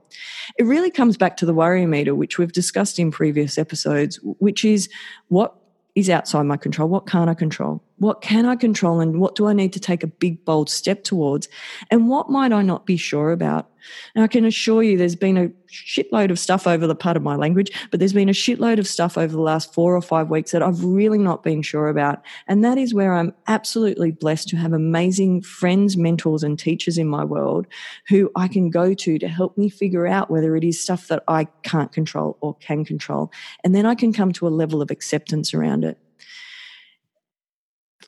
It 0.58 0.64
really 0.64 0.90
comes 0.90 1.16
back 1.16 1.38
to 1.38 1.46
the 1.46 1.54
worry 1.54 1.86
meter, 1.86 2.14
which 2.14 2.36
we've 2.36 2.52
discussed 2.52 2.98
in 2.98 3.10
previous 3.10 3.56
episodes, 3.56 4.20
which 4.22 4.66
is 4.66 4.90
what 5.28 5.56
is 5.94 6.10
outside 6.10 6.42
my 6.42 6.58
control? 6.58 6.88
What 6.88 7.06
can't 7.06 7.30
I 7.30 7.34
control? 7.34 7.82
What 8.04 8.20
can 8.20 8.44
I 8.44 8.54
control? 8.54 9.00
And 9.00 9.18
what 9.18 9.34
do 9.34 9.46
I 9.46 9.54
need 9.54 9.72
to 9.72 9.80
take 9.80 10.02
a 10.02 10.06
big, 10.06 10.44
bold 10.44 10.68
step 10.68 11.04
towards? 11.04 11.48
And 11.90 12.06
what 12.06 12.28
might 12.28 12.52
I 12.52 12.60
not 12.60 12.84
be 12.84 12.98
sure 12.98 13.32
about? 13.32 13.70
And 14.14 14.22
I 14.22 14.26
can 14.26 14.44
assure 14.44 14.82
you 14.82 14.98
there's 14.98 15.16
been 15.16 15.38
a 15.38 15.48
shitload 15.70 16.30
of 16.30 16.38
stuff 16.38 16.66
over 16.66 16.86
the 16.86 16.94
part 16.94 17.16
of 17.16 17.22
my 17.22 17.34
language, 17.34 17.70
but 17.90 18.00
there's 18.00 18.12
been 18.12 18.28
a 18.28 18.32
shitload 18.32 18.78
of 18.78 18.86
stuff 18.86 19.16
over 19.16 19.32
the 19.32 19.40
last 19.40 19.72
four 19.72 19.96
or 19.96 20.02
five 20.02 20.28
weeks 20.28 20.50
that 20.50 20.62
I've 20.62 20.84
really 20.84 21.16
not 21.16 21.42
been 21.42 21.62
sure 21.62 21.88
about. 21.88 22.22
And 22.46 22.62
that 22.62 22.76
is 22.76 22.92
where 22.92 23.14
I'm 23.14 23.32
absolutely 23.46 24.10
blessed 24.10 24.48
to 24.48 24.56
have 24.56 24.74
amazing 24.74 25.40
friends, 25.40 25.96
mentors, 25.96 26.42
and 26.42 26.58
teachers 26.58 26.98
in 26.98 27.08
my 27.08 27.24
world 27.24 27.66
who 28.08 28.30
I 28.36 28.48
can 28.48 28.68
go 28.68 28.92
to 28.92 29.18
to 29.18 29.28
help 29.28 29.56
me 29.56 29.70
figure 29.70 30.06
out 30.06 30.30
whether 30.30 30.56
it 30.56 30.64
is 30.64 30.78
stuff 30.78 31.08
that 31.08 31.24
I 31.26 31.44
can't 31.62 31.90
control 31.90 32.36
or 32.42 32.54
can 32.56 32.84
control. 32.84 33.32
And 33.64 33.74
then 33.74 33.86
I 33.86 33.94
can 33.94 34.12
come 34.12 34.32
to 34.32 34.46
a 34.46 34.50
level 34.50 34.82
of 34.82 34.90
acceptance 34.90 35.54
around 35.54 35.84
it 35.84 35.96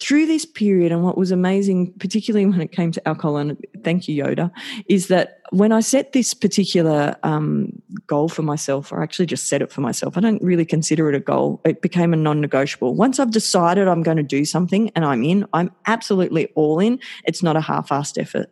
through 0.00 0.26
this 0.26 0.44
period, 0.44 0.92
and 0.92 1.02
what 1.02 1.16
was 1.16 1.30
amazing, 1.30 1.92
particularly 1.98 2.46
when 2.46 2.60
it 2.60 2.72
came 2.72 2.92
to 2.92 3.08
alcohol, 3.08 3.36
and 3.36 3.56
thank 3.82 4.08
you, 4.08 4.22
Yoda, 4.22 4.50
is 4.88 5.08
that 5.08 5.40
when 5.50 5.72
I 5.72 5.80
set 5.80 6.12
this 6.12 6.34
particular 6.34 7.16
um, 7.22 7.70
goal 8.06 8.28
for 8.28 8.42
myself, 8.42 8.92
or 8.92 9.02
actually 9.02 9.26
just 9.26 9.48
set 9.48 9.62
it 9.62 9.72
for 9.72 9.80
myself, 9.80 10.16
I 10.16 10.20
don't 10.20 10.42
really 10.42 10.64
consider 10.64 11.08
it 11.08 11.14
a 11.14 11.20
goal. 11.20 11.60
It 11.64 11.82
became 11.82 12.12
a 12.12 12.16
non 12.16 12.40
negotiable. 12.40 12.94
Once 12.94 13.18
I've 13.18 13.30
decided 13.30 13.88
I'm 13.88 14.02
going 14.02 14.16
to 14.16 14.22
do 14.22 14.44
something 14.44 14.90
and 14.94 15.04
I'm 15.04 15.22
in, 15.22 15.46
I'm 15.52 15.70
absolutely 15.86 16.46
all 16.54 16.80
in. 16.80 16.98
It's 17.24 17.42
not 17.42 17.56
a 17.56 17.60
half 17.60 17.90
assed 17.90 18.18
effort. 18.18 18.50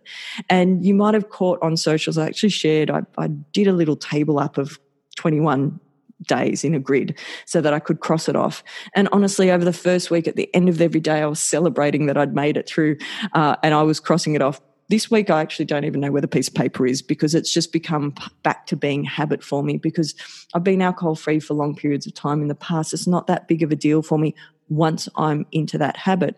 And 0.48 0.84
you 0.84 0.94
might 0.94 1.14
have 1.14 1.30
caught 1.30 1.58
on 1.62 1.76
socials, 1.76 2.18
I 2.18 2.26
actually 2.26 2.50
shared, 2.50 2.90
I, 2.90 3.02
I 3.18 3.28
did 3.28 3.66
a 3.66 3.72
little 3.72 3.96
table 3.96 4.38
up 4.38 4.58
of 4.58 4.78
21 5.16 5.80
days 6.22 6.64
in 6.64 6.74
a 6.74 6.80
grid 6.80 7.18
so 7.46 7.60
that 7.60 7.74
I 7.74 7.78
could 7.78 8.00
cross 8.00 8.28
it 8.28 8.36
off. 8.36 8.62
And 8.94 9.08
honestly, 9.12 9.50
over 9.50 9.64
the 9.64 9.72
first 9.72 10.10
week, 10.10 10.28
at 10.28 10.36
the 10.36 10.52
end 10.54 10.68
of 10.68 10.80
every 10.80 11.00
day, 11.00 11.22
I 11.22 11.26
was 11.26 11.40
celebrating 11.40 12.06
that 12.06 12.16
I'd 12.16 12.34
made 12.34 12.56
it 12.56 12.68
through 12.68 12.96
uh, 13.32 13.56
and 13.62 13.74
I 13.74 13.82
was 13.82 14.00
crossing 14.00 14.34
it 14.34 14.42
off. 14.42 14.60
This 14.88 15.10
week, 15.10 15.30
I 15.30 15.40
actually 15.40 15.64
don't 15.64 15.84
even 15.84 16.00
know 16.00 16.12
where 16.12 16.20
the 16.20 16.28
piece 16.28 16.48
of 16.48 16.54
paper 16.54 16.86
is 16.86 17.00
because 17.00 17.34
it's 17.34 17.52
just 17.52 17.72
become 17.72 18.14
back 18.42 18.66
to 18.66 18.76
being 18.76 19.02
habit 19.02 19.42
for 19.42 19.62
me 19.62 19.78
because 19.78 20.14
I've 20.52 20.64
been 20.64 20.82
alcohol 20.82 21.14
free 21.14 21.40
for 21.40 21.54
long 21.54 21.74
periods 21.74 22.06
of 22.06 22.12
time 22.12 22.42
in 22.42 22.48
the 22.48 22.54
past. 22.54 22.92
It's 22.92 23.06
not 23.06 23.26
that 23.28 23.48
big 23.48 23.62
of 23.62 23.72
a 23.72 23.76
deal 23.76 24.02
for 24.02 24.18
me 24.18 24.34
once 24.68 25.08
I'm 25.16 25.46
into 25.52 25.78
that 25.78 25.96
habit. 25.96 26.36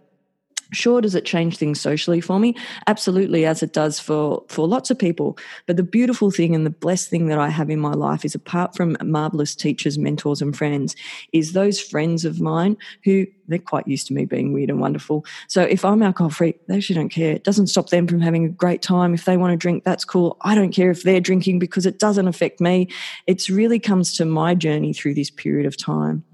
Sure, 0.72 1.00
does 1.00 1.14
it 1.14 1.24
change 1.24 1.56
things 1.56 1.80
socially 1.80 2.20
for 2.20 2.40
me? 2.40 2.54
Absolutely, 2.86 3.46
as 3.46 3.62
it 3.62 3.72
does 3.72 4.00
for, 4.00 4.44
for 4.48 4.66
lots 4.66 4.90
of 4.90 4.98
people. 4.98 5.38
But 5.66 5.76
the 5.76 5.82
beautiful 5.82 6.30
thing 6.30 6.54
and 6.54 6.66
the 6.66 6.70
blessed 6.70 7.08
thing 7.08 7.28
that 7.28 7.38
I 7.38 7.50
have 7.50 7.70
in 7.70 7.78
my 7.78 7.92
life 7.92 8.24
is 8.24 8.34
apart 8.34 8.74
from 8.74 8.96
marvelous 9.02 9.54
teachers, 9.54 9.96
mentors, 9.96 10.42
and 10.42 10.56
friends, 10.56 10.96
is 11.32 11.52
those 11.52 11.80
friends 11.80 12.24
of 12.24 12.40
mine 12.40 12.76
who 13.04 13.26
they're 13.48 13.58
quite 13.58 13.86
used 13.86 14.08
to 14.08 14.12
me 14.12 14.24
being 14.24 14.52
weird 14.52 14.70
and 14.70 14.80
wonderful. 14.80 15.24
So 15.46 15.62
if 15.62 15.84
I'm 15.84 16.02
alcohol 16.02 16.30
free, 16.30 16.54
they 16.66 16.76
actually 16.76 16.96
don't 16.96 17.10
care. 17.10 17.32
It 17.32 17.44
doesn't 17.44 17.68
stop 17.68 17.90
them 17.90 18.08
from 18.08 18.20
having 18.20 18.44
a 18.44 18.48
great 18.48 18.82
time. 18.82 19.14
If 19.14 19.24
they 19.24 19.36
want 19.36 19.52
to 19.52 19.56
drink, 19.56 19.84
that's 19.84 20.04
cool. 20.04 20.36
I 20.40 20.56
don't 20.56 20.72
care 20.72 20.90
if 20.90 21.04
they're 21.04 21.20
drinking 21.20 21.60
because 21.60 21.86
it 21.86 22.00
doesn't 22.00 22.26
affect 22.26 22.60
me. 22.60 22.88
It 23.26 23.48
really 23.48 23.78
comes 23.78 24.14
to 24.16 24.24
my 24.24 24.54
journey 24.54 24.92
through 24.92 25.14
this 25.14 25.30
period 25.30 25.66
of 25.66 25.76
time. 25.76 26.24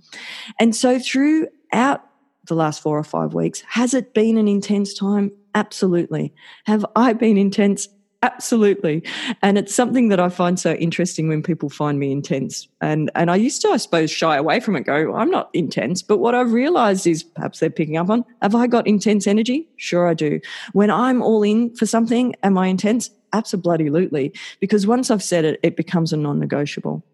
And 0.59 0.75
so 0.75 0.99
throughout 0.99 2.03
the 2.47 2.55
last 2.55 2.83
four 2.83 2.99
or 2.99 3.05
five 3.05 3.35
weeks. 3.35 3.63
Has 3.69 3.95
it 3.95 4.15
been 4.15 4.37
an 4.37 4.49
intense 4.49 4.95
time? 4.95 5.33
Absolutely. 5.55 6.35
Have 6.65 6.85
I 6.97 7.13
been 7.13 7.37
intense? 7.37 7.89
Absolutely. 8.25 9.03
And 9.43 9.59
it's 9.59 9.75
something 9.75 10.09
that 10.09 10.21
I 10.21 10.29
find 10.29 10.59
so 10.59 10.75
interesting 10.75 11.29
when 11.29 11.43
people 11.43 11.69
find 11.69 11.99
me 11.99 12.13
intense. 12.13 12.69
And 12.81 13.11
and 13.17 13.33
I 13.33 13.37
used 13.37 13.63
to, 13.63 13.69
I 13.69 13.77
suppose, 13.79 14.13
shy 14.13 14.37
away 14.37 14.61
from 14.61 14.77
it, 14.77 14.83
go, 14.83 15.13
I'm 15.15 15.31
not 15.31 15.51
intense. 15.55 16.03
But 16.03 16.19
what 16.19 16.35
I've 16.35 16.53
realized 16.53 17.05
is 17.07 17.25
perhaps 17.25 17.59
they're 17.59 17.69
picking 17.69 17.97
up 17.97 18.11
on, 18.11 18.25
have 18.41 18.55
I 18.55 18.69
got 18.69 18.87
intense 18.87 19.27
energy? 19.27 19.69
Sure 19.77 20.07
I 20.07 20.15
do. 20.15 20.39
When 20.73 20.91
I'm 20.91 21.21
all 21.21 21.43
in 21.43 21.75
for 21.75 21.85
something, 21.85 22.37
am 22.45 22.57
I 22.57 22.69
intense? 22.69 23.11
Absolutely. 23.33 24.33
Because 24.61 24.87
once 24.87 25.11
I've 25.11 25.23
said 25.23 25.45
it, 25.45 25.59
it 25.65 25.77
becomes 25.77 26.13
a 26.13 26.17
non-negotiable. 26.17 27.05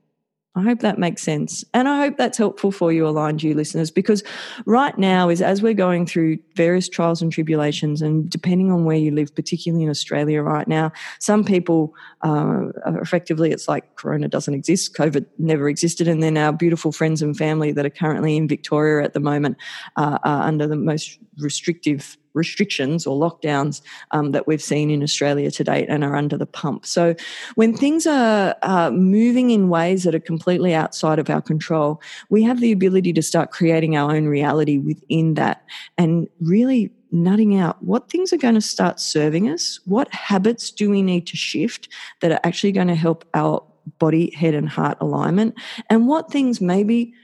I 0.55 0.62
hope 0.62 0.81
that 0.81 0.99
makes 0.99 1.23
sense. 1.23 1.64
And 1.73 1.88
I 1.88 2.00
hope 2.00 2.17
that's 2.17 2.37
helpful 2.37 2.73
for 2.73 2.93
you, 2.93 3.07
aligned 3.07 3.43
you 3.43 3.55
listeners, 3.55 3.90
because 3.93 4.25
right 4.67 4.97
now 4.99 5.28
is 5.28 5.40
as 5.40 5.62
we're 5.62 5.75
going 5.75 6.05
through 6.05 6.38
various 6.57 6.88
trials 6.88 7.23
and 7.23 7.31
tribulations, 7.31 8.02
and 8.02 8.28
depending 8.28 8.73
on 8.73 8.85
where 8.85 8.97
you 8.97 9.12
live, 9.12 9.33
particularly 9.35 9.85
in 9.85 9.90
Australia 9.90 10.43
right 10.43 10.67
now, 10.67 10.90
some 11.21 11.45
people 11.45 11.95
uh, 12.23 12.67
effectively 12.87 13.52
it's 13.52 13.69
like 13.69 13.95
Corona 13.97 14.26
doesn't 14.26 14.55
exist, 14.55 14.97
COVID 14.97 15.26
never 15.38 15.69
existed, 15.69 16.09
and 16.09 16.23
then 16.23 16.37
our 16.37 16.52
beautiful 16.52 16.90
friends 16.90 17.23
and 17.23 17.37
family 17.37 17.71
that 17.71 17.87
are 17.87 17.90
currently 17.90 18.37
in 18.37 18.49
Victoria 18.49 19.05
at 19.05 19.12
the 19.12 19.21
moment 19.21 19.59
uh, 19.97 20.19
are 20.25 20.43
under 20.43 20.67
the 20.67 20.76
most 20.76 21.19
restrictive 21.38 22.17
restrictions 22.35 23.06
or 23.06 23.18
lockdowns 23.18 23.80
um, 24.11 24.32
that 24.32 24.47
we've 24.47 24.62
seen 24.62 24.90
in 24.90 25.02
Australia 25.02 25.50
to 25.50 25.64
date 25.64 25.87
and 25.88 26.04
are 26.04 26.16
under 26.16 26.37
the 26.37 26.47
pump. 26.47 26.87
So, 26.87 27.14
when 27.54 27.75
things 27.75 28.06
are 28.06 28.54
uh, 28.62 28.90
moving 28.90 29.50
in 29.50 29.68
ways 29.68 30.04
that 30.04 30.14
are 30.14 30.20
completely 30.20 30.75
outside 30.75 31.18
of 31.18 31.30
our 31.30 31.42
control, 31.42 32.00
we 32.30 32.42
have 32.42 32.61
the 32.61 32.73
ability 32.73 33.12
to 33.14 33.23
start 33.23 33.50
creating 33.50 33.97
our 33.97 34.14
own 34.14 34.26
reality 34.26 34.78
within 34.78 35.35
that 35.35 35.64
and 35.97 36.28
really 36.40 36.92
nutting 37.11 37.58
out 37.58 37.82
what 37.82 38.11
things 38.11 38.32
are 38.32 38.38
going 38.38 38.54
to 38.54 38.61
start 38.61 39.00
serving 39.00 39.49
us, 39.49 39.80
what 39.87 40.12
habits 40.12 40.70
do 40.70 40.90
we 40.90 41.02
need 41.02 41.26
to 41.26 41.37
shift 41.37 41.88
that 42.20 42.32
are 42.32 42.40
actually 42.44 42.73
going 42.73 42.88
to 42.88 42.94
help 42.94 43.25
our 43.35 43.62
body, 43.99 44.30
head, 44.35 44.54
and 44.54 44.68
heart 44.68 44.99
alignment, 45.00 45.54
and 45.88 46.06
what 46.06 46.30
things 46.30 46.61
maybe 46.61 47.14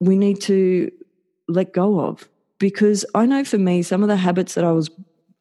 we 0.00 0.16
need 0.16 0.40
to 0.40 0.90
let 1.48 1.72
go 1.72 2.00
of 2.00 2.28
because 2.58 3.04
I 3.14 3.26
know 3.26 3.44
for 3.44 3.58
me, 3.58 3.82
some 3.82 4.02
of 4.02 4.08
the 4.08 4.16
habits 4.16 4.54
that 4.54 4.64
I 4.64 4.72
was 4.72 4.90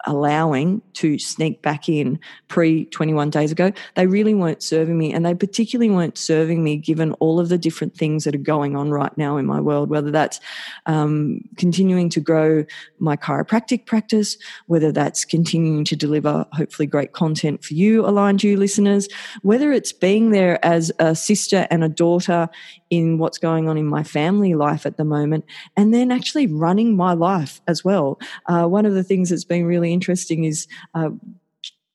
allowing 0.06 0.82
to 0.96 1.20
sneak 1.20 1.62
back 1.62 1.88
in 1.88 2.20
pre 2.48 2.86
21 2.86 3.30
days 3.30 3.52
ago, 3.52 3.72
they 3.96 4.08
really 4.08 4.34
weren't 4.34 4.64
serving 4.64 4.98
me. 4.98 5.14
And 5.14 5.26
they 5.26 5.36
particularly 5.36 5.90
weren't 5.90 6.18
serving 6.18 6.64
me 6.64 6.78
given 6.78 7.14
all 7.14 7.40
of 7.40 7.50
the 7.50 7.58
different 7.58 7.96
things 7.96 8.24
that 8.24 8.36
are 8.36 8.40
going 8.40 8.76
on 8.76 8.92
right 8.92 9.16
now 9.18 9.38
in 9.38 9.46
my 9.46 9.60
world, 9.60 9.90
whether 9.90 10.12
that's 10.12 10.40
um, 10.86 11.42
continuing 11.58 12.10
to 12.10 12.20
grow 12.20 12.66
my 13.00 13.16
chiropractic 13.16 13.86
practice, 13.86 14.38
whether 14.68 14.92
that's 14.92 15.26
continuing 15.26 15.86
to 15.86 15.96
deliver 15.96 16.46
hopefully 16.52 16.86
great 16.86 17.14
content 17.14 17.64
for 17.64 17.74
you, 17.74 18.06
aligned 18.06 18.44
you 18.44 18.58
listeners, 18.58 19.08
whether 19.42 19.72
it's 19.72 19.94
being 19.94 20.32
there 20.32 20.64
as 20.66 20.92
a 21.00 21.16
sister 21.16 21.68
and 21.70 21.84
a 21.84 21.90
daughter 21.90 22.50
in 22.90 23.18
what's 23.18 23.38
going 23.38 23.68
on 23.68 23.78
in 23.78 23.86
my 23.86 24.04
family 24.04 24.54
life 24.54 24.86
at 24.86 24.98
the 24.98 25.04
moment, 25.04 25.46
and 25.76 25.94
then 25.94 26.12
actually 26.12 26.48
running 26.48 26.96
my 26.96 27.14
life 27.14 27.62
as 27.68 27.84
well. 27.84 28.20
Uh, 28.46 28.66
one 28.66 28.86
of 28.86 28.94
the 28.94 29.04
things 29.04 29.30
that's 29.30 29.44
been 29.44 29.66
really 29.66 29.92
interesting 29.92 30.44
is 30.44 30.68
uh, 30.94 31.10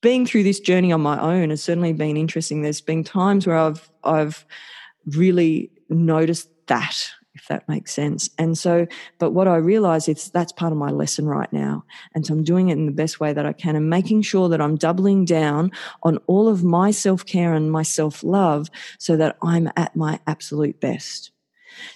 being 0.00 0.26
through 0.26 0.42
this 0.42 0.60
journey 0.60 0.92
on 0.92 1.00
my 1.00 1.20
own 1.20 1.50
has 1.50 1.62
certainly 1.62 1.92
been 1.92 2.16
interesting. 2.16 2.62
There's 2.62 2.80
been 2.80 3.04
times 3.04 3.46
where 3.46 3.58
I've 3.58 3.90
I've 4.04 4.44
really 5.06 5.70
noticed 5.88 6.48
that 6.66 7.10
if 7.34 7.46
that 7.48 7.68
makes 7.68 7.92
sense. 7.92 8.28
And 8.38 8.58
so, 8.58 8.86
but 9.18 9.30
what 9.30 9.48
I 9.48 9.56
realize 9.56 10.08
is 10.08 10.30
that's 10.30 10.52
part 10.52 10.72
of 10.72 10.78
my 10.78 10.90
lesson 10.90 11.26
right 11.26 11.52
now. 11.52 11.84
And 12.14 12.26
so 12.26 12.34
I'm 12.34 12.44
doing 12.44 12.68
it 12.68 12.74
in 12.78 12.86
the 12.86 12.92
best 12.92 13.20
way 13.20 13.32
that 13.32 13.46
I 13.46 13.52
can 13.52 13.76
and 13.76 13.88
making 13.88 14.22
sure 14.22 14.48
that 14.48 14.60
I'm 14.60 14.76
doubling 14.76 15.24
down 15.24 15.70
on 16.02 16.18
all 16.26 16.48
of 16.48 16.64
my 16.64 16.90
self 16.90 17.24
care 17.24 17.54
and 17.54 17.70
my 17.70 17.82
self 17.82 18.22
love 18.22 18.68
so 18.98 19.16
that 19.16 19.36
I'm 19.42 19.70
at 19.76 19.94
my 19.96 20.18
absolute 20.26 20.80
best. 20.80 21.30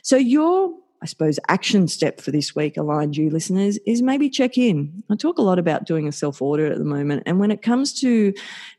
So 0.03 0.17
your 0.17 0.73
I 1.05 1.07
suppose, 1.07 1.39
action 1.49 1.87
step 1.87 2.19
for 2.19 2.31
this 2.31 2.57
week, 2.57 2.79
aligned 2.79 3.15
you 3.15 3.29
listeners, 3.29 3.79
is 3.85 4.01
maybe 4.01 4.31
check 4.31 4.57
in. 4.57 5.05
I 5.11 5.17
talk 5.17 5.37
a 5.37 5.43
lot 5.43 5.59
about 5.59 5.85
doing 5.85 6.09
a 6.09 6.13
self 6.13 6.41
audit 6.41 6.73
at 6.73 6.79
the 6.79 6.85
moment. 6.85 7.25
And 7.27 7.39
when 7.39 7.51
it 7.51 7.61
comes 7.61 7.93
to 8.01 8.33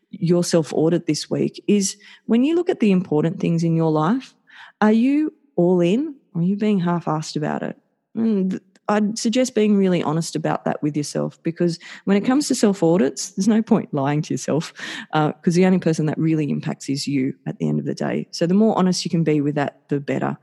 your 0.10 0.44
self 0.44 0.74
audit 0.74 1.06
this 1.06 1.30
week, 1.30 1.64
is 1.68 1.98
when 2.26 2.44
you 2.44 2.56
look 2.56 2.68
at 2.68 2.80
the 2.80 2.90
important 2.90 3.40
things 3.40 3.64
in 3.64 3.76
your 3.76 3.92
life, 3.92 4.34
are 4.82 4.92
you 4.92 5.36
all 5.56 5.80
in 5.82 6.16
or 6.34 6.42
are 6.42 6.44
you 6.44 6.58
being 6.58 6.80
half 6.80 7.06
assed 7.06 7.36
about 7.36 7.62
it? 7.62 7.78
And 8.16 8.60
I'd 8.88 9.20
suggest 9.20 9.54
being 9.54 9.78
really 9.78 10.02
honest 10.02 10.36
about 10.36 10.66
that 10.66 10.82
with 10.82 10.98
yourself 10.98 11.38
because 11.44 11.78
when 12.06 12.18
it 12.18 12.26
comes 12.26 12.48
to 12.48 12.56
self 12.56 12.82
audits, 12.82 13.34
there's 13.34 13.48
no 13.48 13.62
point 13.62 13.94
lying 13.94 14.24
to 14.24 14.34
yourself 14.34 14.74
because 15.14 15.54
uh, 15.54 15.58
the 15.58 15.68
only 15.68 15.80
person 15.80 16.08
that 16.08 16.18
really 16.18 16.50
impacts 16.50 16.90
is 16.90 17.08
you 17.08 17.36
at 17.46 17.60
the 17.60 17.70
end 17.70 17.78
of 17.78 17.86
the 17.86 17.94
day. 17.94 18.28
So 18.32 18.48
the 18.48 18.56
more 18.56 18.76
honest 18.80 19.06
you 19.06 19.12
can 19.12 19.24
be 19.24 19.42
with 19.42 19.54
that, 19.54 19.88
the 19.90 20.00
better. 20.00 20.40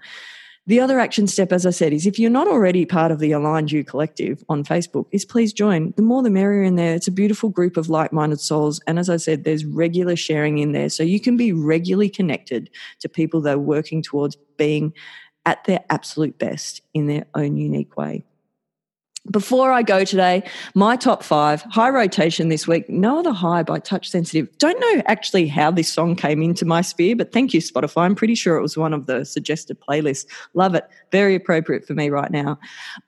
The 0.68 0.78
other 0.78 1.00
action 1.00 1.26
step, 1.26 1.50
as 1.52 1.66
I 1.66 1.70
said, 1.70 1.92
is 1.92 2.06
if 2.06 2.20
you're 2.20 2.30
not 2.30 2.46
already 2.46 2.86
part 2.86 3.10
of 3.10 3.18
the 3.18 3.32
Aligned 3.32 3.72
You 3.72 3.82
Collective 3.82 4.44
on 4.48 4.62
Facebook, 4.62 5.06
is 5.10 5.24
please 5.24 5.52
join. 5.52 5.92
The 5.96 6.02
more 6.02 6.22
the 6.22 6.30
merrier 6.30 6.62
in 6.62 6.76
there. 6.76 6.94
It's 6.94 7.08
a 7.08 7.12
beautiful 7.12 7.48
group 7.48 7.76
of 7.76 7.88
like 7.88 8.12
minded 8.12 8.38
souls. 8.38 8.80
And 8.86 8.96
as 8.96 9.10
I 9.10 9.16
said, 9.16 9.42
there's 9.42 9.64
regular 9.64 10.14
sharing 10.14 10.58
in 10.58 10.70
there. 10.70 10.88
So 10.88 11.02
you 11.02 11.18
can 11.18 11.36
be 11.36 11.52
regularly 11.52 12.08
connected 12.08 12.70
to 13.00 13.08
people 13.08 13.40
that 13.40 13.56
are 13.56 13.58
working 13.58 14.02
towards 14.02 14.36
being 14.56 14.94
at 15.46 15.64
their 15.64 15.80
absolute 15.90 16.38
best 16.38 16.80
in 16.94 17.08
their 17.08 17.26
own 17.34 17.56
unique 17.56 17.96
way. 17.96 18.24
Before 19.30 19.70
I 19.70 19.82
go 19.82 20.04
today, 20.04 20.42
my 20.74 20.96
top 20.96 21.22
five 21.22 21.62
high 21.62 21.90
rotation 21.90 22.48
this 22.48 22.66
week. 22.66 22.90
No 22.90 23.20
other 23.20 23.30
high 23.32 23.62
by 23.62 23.78
Touch 23.78 24.10
Sensitive. 24.10 24.48
Don't 24.58 24.80
know 24.80 25.00
actually 25.06 25.46
how 25.46 25.70
this 25.70 25.92
song 25.92 26.16
came 26.16 26.42
into 26.42 26.64
my 26.64 26.80
sphere, 26.80 27.14
but 27.14 27.30
thank 27.30 27.54
you, 27.54 27.60
Spotify. 27.60 28.02
I'm 28.02 28.16
pretty 28.16 28.34
sure 28.34 28.56
it 28.56 28.62
was 28.62 28.76
one 28.76 28.92
of 28.92 29.06
the 29.06 29.24
suggested 29.24 29.78
playlists. 29.80 30.26
Love 30.54 30.74
it. 30.74 30.88
Very 31.12 31.36
appropriate 31.36 31.86
for 31.86 31.94
me 31.94 32.10
right 32.10 32.32
now. 32.32 32.58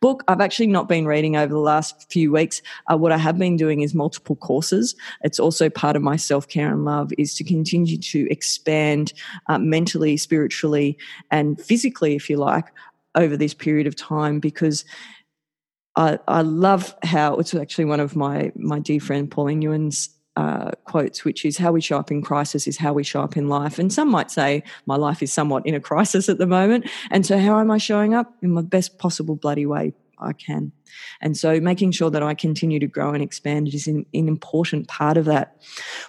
Book 0.01 0.23
I've 0.29 0.41
actually 0.41 0.69
not 0.69 0.89
been 0.89 1.05
reading 1.05 1.37
over 1.37 1.53
the 1.53 1.59
last 1.59 2.09
few 2.13 2.31
weeks. 2.31 2.63
Uh, 2.87 2.97
what 2.97 3.11
I 3.11 3.19
have 3.19 3.37
been 3.37 3.57
doing 3.57 3.81
is 3.81 3.93
multiple 3.93 4.37
courses. 4.37 4.95
It's 5.23 5.41
also 5.41 5.69
part 5.69 5.97
of 5.97 6.03
my 6.03 6.15
self 6.15 6.47
care 6.47 6.71
and 6.71 6.85
love 6.85 7.13
is 7.19 7.35
to 7.35 7.45
continue 7.45 7.99
to 7.99 8.31
expand 8.31 9.13
uh, 9.49 9.59
mentally, 9.59 10.17
spiritually, 10.17 10.97
and 11.33 11.61
physically, 11.61 12.15
if 12.15 12.31
you 12.31 12.37
like, 12.37 12.67
over 13.17 13.37
this 13.37 13.55
period 13.55 13.87
of 13.87 13.97
time 13.97 14.41
because 14.41 14.85
I, 15.97 16.19
I 16.27 16.43
love 16.43 16.95
how 17.03 17.37
it's 17.37 17.55
actually 17.55 17.85
one 17.85 18.01
of 18.01 18.17
my 18.17 18.53
my 18.57 18.81
dear 18.81 19.01
friend 19.01 19.31
Pauline 19.31 19.63
Ewan's 19.63 20.11
uh, 20.37 20.73
quotes, 20.85 21.25
which 21.25 21.45
is 21.45 21.57
how 21.59 21.71
we 21.73 21.81
show 21.81 21.99
up 21.99 22.11
in 22.11 22.21
crisis 22.21 22.67
is 22.67 22.77
how 22.77 22.93
we 22.93 23.05
show 23.05 23.23
up 23.23 23.37
in 23.37 23.49
life. 23.49 23.79
And 23.79 23.93
some 23.93 24.11
might 24.11 24.31
say 24.31 24.65
my 24.87 24.97
life 24.97 25.23
is 25.23 25.33
somewhat 25.33 25.65
in 25.67 25.75
a 25.75 25.81
crisis 25.81 26.29
at 26.29 26.39
the 26.39 26.47
moment. 26.47 26.91
And 27.11 27.25
so 27.25 27.39
how 27.39 27.61
am 27.61 27.71
I 27.71 27.79
showing 27.79 28.15
up 28.15 28.35
in 28.43 28.51
my 28.51 28.63
best 28.63 28.99
possible 28.99 29.37
bloody 29.37 29.67
way 29.67 29.93
I 30.19 30.33
can? 30.33 30.73
And 31.21 31.37
so 31.37 31.61
making 31.61 31.93
sure 31.93 32.11
that 32.11 32.23
I 32.23 32.35
continue 32.35 32.79
to 32.81 32.87
grow 32.87 33.13
and 33.13 33.23
expand 33.23 33.69
is 33.69 33.87
an, 33.87 34.07
an 34.15 34.29
important 34.29 34.89
part 34.89 35.17
of 35.17 35.25
that. 35.27 35.57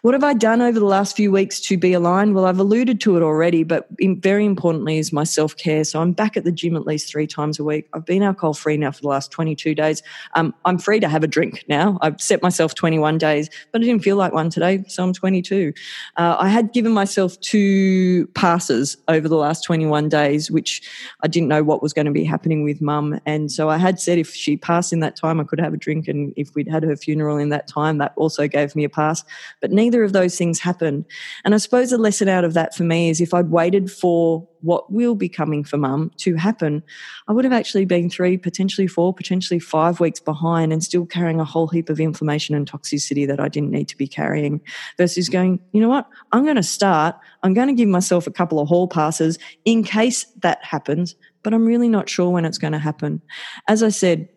What 0.01 0.13
have 0.13 0.23
I 0.23 0.33
done 0.33 0.61
over 0.61 0.79
the 0.79 0.85
last 0.85 1.15
few 1.15 1.31
weeks 1.31 1.59
to 1.61 1.77
be 1.77 1.93
aligned? 1.93 2.35
Well, 2.35 2.45
I've 2.45 2.59
alluded 2.59 2.99
to 3.01 3.17
it 3.17 3.23
already, 3.23 3.63
but 3.63 3.87
in, 3.99 4.19
very 4.19 4.45
importantly 4.45 4.97
is 4.97 5.13
my 5.13 5.23
self 5.23 5.55
care. 5.57 5.83
So 5.83 6.01
I'm 6.01 6.11
back 6.11 6.37
at 6.37 6.43
the 6.43 6.51
gym 6.51 6.75
at 6.75 6.85
least 6.85 7.09
three 7.09 7.27
times 7.27 7.59
a 7.59 7.63
week. 7.63 7.87
I've 7.93 8.05
been 8.05 8.23
alcohol 8.23 8.53
free 8.53 8.77
now 8.77 8.91
for 8.91 9.01
the 9.01 9.07
last 9.07 9.31
22 9.31 9.75
days. 9.75 10.03
Um, 10.35 10.53
I'm 10.65 10.77
free 10.77 10.99
to 10.99 11.07
have 11.07 11.23
a 11.23 11.27
drink 11.27 11.63
now. 11.67 11.97
I've 12.01 12.19
set 12.21 12.41
myself 12.41 12.75
21 12.75 13.17
days, 13.17 13.49
but 13.71 13.81
I 13.81 13.85
didn't 13.85 14.03
feel 14.03 14.15
like 14.17 14.33
one 14.33 14.49
today, 14.49 14.83
so 14.87 15.03
I'm 15.03 15.13
22. 15.13 15.73
Uh, 16.17 16.37
I 16.39 16.49
had 16.49 16.73
given 16.73 16.91
myself 16.91 17.39
two 17.39 18.27
passes 18.35 18.97
over 19.07 19.27
the 19.27 19.37
last 19.37 19.63
21 19.63 20.09
days, 20.09 20.51
which 20.51 20.81
I 21.21 21.27
didn't 21.27 21.47
know 21.47 21.63
what 21.63 21.81
was 21.81 21.93
going 21.93 22.05
to 22.05 22.11
be 22.11 22.23
happening 22.23 22.63
with 22.63 22.81
mum. 22.81 23.19
And 23.25 23.51
so 23.51 23.69
I 23.69 23.77
had 23.77 23.99
said 23.99 24.17
if 24.17 24.33
she 24.33 24.57
passed 24.57 24.74
in 24.91 24.99
that 24.99 25.15
time, 25.15 25.39
I 25.39 25.43
could 25.43 25.59
have 25.59 25.73
a 25.73 25.77
drink. 25.77 26.07
And 26.07 26.33
if 26.35 26.53
we'd 26.55 26.67
had 26.67 26.83
her 26.83 26.95
funeral 26.95 27.37
in 27.37 27.49
that 27.49 27.67
time, 27.67 27.97
that 27.99 28.13
also 28.15 28.47
gave 28.47 28.75
me 28.75 28.83
a 28.83 28.89
pass. 28.89 29.23
But 29.61 29.71
neither 29.71 30.03
of 30.03 30.13
those 30.13 30.37
things 30.37 30.59
happened. 30.59 31.05
And 31.43 31.53
I 31.53 31.57
suppose 31.57 31.89
the 31.89 31.97
lesson 31.97 32.29
out 32.29 32.43
of 32.43 32.53
that 32.53 32.75
for 32.75 32.83
me 32.83 33.09
is 33.09 33.21
if 33.21 33.33
I'd 33.33 33.49
waited 33.51 33.91
for 33.91 34.47
what 34.65 34.91
will 34.91 35.13
be 35.13 35.29
coming 35.29 35.63
for 35.63 35.77
mum 35.77 36.11
to 36.17 36.35
happen, 36.35 36.81
I 37.27 37.33
would 37.33 37.45
have 37.45 37.53
actually 37.53 37.85
been 37.85 38.09
three, 38.09 38.35
potentially 38.35 38.87
four, 38.87 39.13
potentially 39.13 39.59
five 39.59 39.99
weeks 39.99 40.19
behind 40.19 40.73
and 40.73 40.83
still 40.83 41.05
carrying 41.05 41.39
a 41.39 41.45
whole 41.45 41.67
heap 41.67 41.89
of 41.89 41.99
inflammation 41.99 42.55
and 42.55 42.69
toxicity 42.69 43.27
that 43.27 43.39
I 43.39 43.47
didn't 43.47 43.69
need 43.69 43.87
to 43.89 43.97
be 43.97 44.07
carrying 44.07 44.59
versus 44.97 45.29
going, 45.29 45.59
you 45.71 45.79
know 45.79 45.89
what, 45.89 46.09
I'm 46.31 46.43
going 46.43 46.55
to 46.55 46.63
start, 46.63 47.15
I'm 47.43 47.53
going 47.53 47.67
to 47.67 47.73
give 47.73 47.89
myself 47.89 48.25
a 48.25 48.31
couple 48.31 48.59
of 48.59 48.67
hall 48.67 48.87
passes 48.87 49.37
in 49.65 49.83
case 49.83 50.25
that 50.37 50.63
happens, 50.63 51.15
but 51.43 51.53
I'm 51.53 51.65
really 51.65 51.87
not 51.87 52.09
sure 52.09 52.31
when 52.31 52.43
it's 52.43 52.57
going 52.57 52.73
to 52.73 52.79
happen. 52.79 53.21
As 53.67 53.83
I 53.83 53.89
said, 53.89 54.27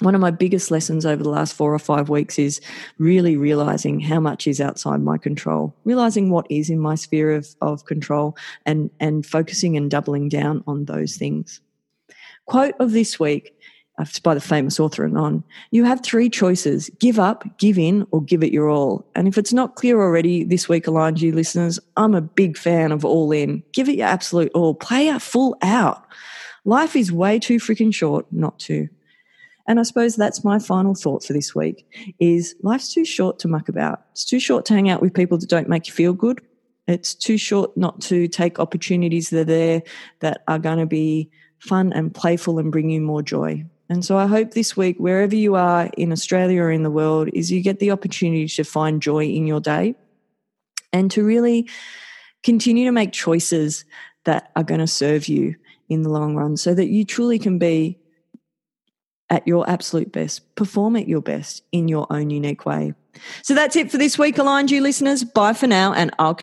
one 0.00 0.14
of 0.14 0.20
my 0.20 0.30
biggest 0.30 0.70
lessons 0.70 1.06
over 1.06 1.22
the 1.22 1.30
last 1.30 1.54
four 1.54 1.72
or 1.72 1.78
five 1.78 2.08
weeks 2.08 2.38
is 2.38 2.60
really 2.98 3.36
realizing 3.36 4.00
how 4.00 4.20
much 4.20 4.46
is 4.46 4.60
outside 4.60 5.00
my 5.00 5.16
control, 5.16 5.74
realizing 5.84 6.30
what 6.30 6.46
is 6.50 6.68
in 6.68 6.78
my 6.78 6.94
sphere 6.94 7.32
of, 7.32 7.48
of 7.62 7.86
control 7.86 8.36
and, 8.66 8.90
and 9.00 9.24
focusing 9.24 9.76
and 9.76 9.90
doubling 9.90 10.28
down 10.28 10.62
on 10.66 10.84
those 10.84 11.16
things. 11.16 11.60
Quote 12.44 12.74
of 12.78 12.92
this 12.92 13.18
week 13.18 13.54
uh, 13.98 14.04
by 14.22 14.34
the 14.34 14.40
famous 14.40 14.78
author 14.78 15.06
Anon, 15.06 15.42
you 15.70 15.84
have 15.84 16.02
three 16.02 16.28
choices 16.28 16.90
give 17.00 17.18
up, 17.18 17.44
give 17.56 17.78
in, 17.78 18.06
or 18.10 18.22
give 18.22 18.42
it 18.42 18.52
your 18.52 18.68
all. 18.68 19.06
And 19.14 19.26
if 19.26 19.38
it's 19.38 19.54
not 19.54 19.76
clear 19.76 20.00
already 20.00 20.44
this 20.44 20.68
week, 20.68 20.86
Aligned 20.86 21.22
You 21.22 21.32
listeners, 21.32 21.80
I'm 21.96 22.14
a 22.14 22.20
big 22.20 22.58
fan 22.58 22.92
of 22.92 23.04
all 23.04 23.32
in. 23.32 23.62
Give 23.72 23.88
it 23.88 23.96
your 23.96 24.08
absolute 24.08 24.52
all. 24.54 24.74
Play 24.74 25.08
a 25.08 25.18
full 25.18 25.56
out. 25.62 26.06
Life 26.66 26.94
is 26.96 27.10
way 27.10 27.38
too 27.38 27.56
freaking 27.56 27.94
short 27.94 28.26
not 28.30 28.58
to. 28.60 28.88
And 29.66 29.80
I 29.80 29.82
suppose 29.82 30.16
that's 30.16 30.44
my 30.44 30.58
final 30.58 30.94
thought 30.94 31.24
for 31.24 31.32
this 31.32 31.54
week 31.54 31.86
is 32.20 32.54
life's 32.62 32.92
too 32.92 33.04
short 33.04 33.38
to 33.40 33.48
muck 33.48 33.68
about. 33.68 34.04
It's 34.12 34.24
too 34.24 34.38
short 34.38 34.64
to 34.66 34.74
hang 34.74 34.88
out 34.88 35.02
with 35.02 35.14
people 35.14 35.38
that 35.38 35.48
don't 35.48 35.68
make 35.68 35.88
you 35.88 35.92
feel 35.92 36.12
good. 36.12 36.40
It's 36.86 37.14
too 37.14 37.36
short 37.36 37.76
not 37.76 38.00
to 38.02 38.28
take 38.28 38.60
opportunities 38.60 39.30
that 39.30 39.40
are 39.40 39.44
there 39.44 39.82
that 40.20 40.42
are 40.46 40.60
going 40.60 40.78
to 40.78 40.86
be 40.86 41.30
fun 41.58 41.92
and 41.92 42.14
playful 42.14 42.58
and 42.58 42.70
bring 42.70 42.90
you 42.90 43.00
more 43.00 43.22
joy. 43.22 43.64
And 43.88 44.04
so 44.04 44.16
I 44.18 44.26
hope 44.26 44.52
this 44.52 44.76
week, 44.76 44.98
wherever 44.98 45.34
you 45.34 45.54
are 45.54 45.90
in 45.96 46.12
Australia 46.12 46.62
or 46.62 46.70
in 46.70 46.82
the 46.82 46.90
world, 46.90 47.28
is 47.32 47.50
you 47.50 47.62
get 47.62 47.78
the 47.78 47.90
opportunity 47.90 48.48
to 48.48 48.64
find 48.64 49.00
joy 49.02 49.24
in 49.24 49.46
your 49.46 49.60
day 49.60 49.94
and 50.92 51.10
to 51.12 51.24
really 51.24 51.68
continue 52.42 52.84
to 52.84 52.92
make 52.92 53.12
choices 53.12 53.84
that 54.24 54.50
are 54.56 54.64
going 54.64 54.80
to 54.80 54.86
serve 54.86 55.28
you 55.28 55.56
in 55.88 56.02
the 56.02 56.08
long 56.08 56.34
run 56.34 56.56
so 56.56 56.74
that 56.74 56.88
you 56.88 57.04
truly 57.04 57.38
can 57.38 57.58
be 57.58 57.98
at 59.30 59.46
your 59.46 59.68
absolute 59.68 60.12
best, 60.12 60.54
perform 60.54 60.96
at 60.96 61.08
your 61.08 61.20
best 61.20 61.62
in 61.72 61.88
your 61.88 62.06
own 62.10 62.30
unique 62.30 62.66
way. 62.66 62.94
So 63.42 63.54
that's 63.54 63.76
it 63.76 63.90
for 63.90 63.98
this 63.98 64.18
week, 64.18 64.38
Aligned 64.38 64.70
You 64.70 64.80
listeners. 64.80 65.24
Bye 65.24 65.52
for 65.52 65.66
now, 65.66 65.92
and 65.92 66.10
I'll. 66.18 66.38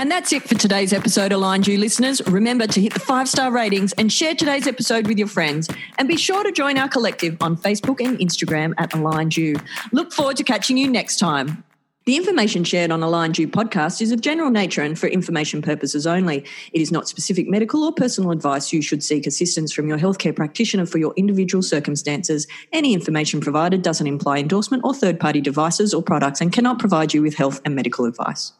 And 0.00 0.10
that's 0.10 0.32
it 0.32 0.42
for 0.42 0.54
today's 0.56 0.92
episode, 0.92 1.32
Aligned 1.32 1.68
You 1.68 1.78
listeners. 1.78 2.20
Remember 2.26 2.66
to 2.66 2.80
hit 2.80 2.92
the 2.94 3.00
five 3.00 3.28
star 3.28 3.52
ratings 3.52 3.92
and 3.92 4.12
share 4.12 4.34
today's 4.34 4.66
episode 4.66 5.06
with 5.06 5.18
your 5.18 5.28
friends. 5.28 5.68
And 5.98 6.08
be 6.08 6.16
sure 6.16 6.42
to 6.42 6.50
join 6.50 6.78
our 6.78 6.88
collective 6.88 7.36
on 7.40 7.56
Facebook 7.56 8.04
and 8.04 8.18
Instagram 8.18 8.74
at 8.78 8.94
Aligned 8.94 9.36
You. 9.36 9.56
Look 9.92 10.12
forward 10.12 10.38
to 10.38 10.44
catching 10.44 10.76
you 10.76 10.88
next 10.88 11.18
time. 11.18 11.62
The 12.04 12.16
information 12.16 12.64
shared 12.64 12.90
on 12.90 13.00
Aligned 13.04 13.38
You 13.38 13.46
podcast 13.46 14.02
is 14.02 14.10
of 14.10 14.20
general 14.20 14.50
nature 14.50 14.82
and 14.82 14.98
for 14.98 15.06
information 15.06 15.62
purposes 15.62 16.04
only. 16.04 16.44
It 16.72 16.80
is 16.80 16.90
not 16.90 17.06
specific 17.06 17.48
medical 17.48 17.84
or 17.84 17.92
personal 17.92 18.32
advice. 18.32 18.72
You 18.72 18.82
should 18.82 19.04
seek 19.04 19.24
assistance 19.24 19.72
from 19.72 19.86
your 19.86 19.98
healthcare 19.98 20.34
practitioner 20.34 20.84
for 20.84 20.98
your 20.98 21.14
individual 21.16 21.62
circumstances. 21.62 22.48
Any 22.72 22.92
information 22.92 23.40
provided 23.40 23.82
doesn't 23.82 24.08
imply 24.08 24.38
endorsement 24.38 24.82
or 24.84 24.94
third 24.94 25.20
party 25.20 25.40
devices 25.40 25.94
or 25.94 26.02
products 26.02 26.40
and 26.40 26.52
cannot 26.52 26.80
provide 26.80 27.14
you 27.14 27.22
with 27.22 27.36
health 27.36 27.60
and 27.64 27.76
medical 27.76 28.04
advice. 28.04 28.52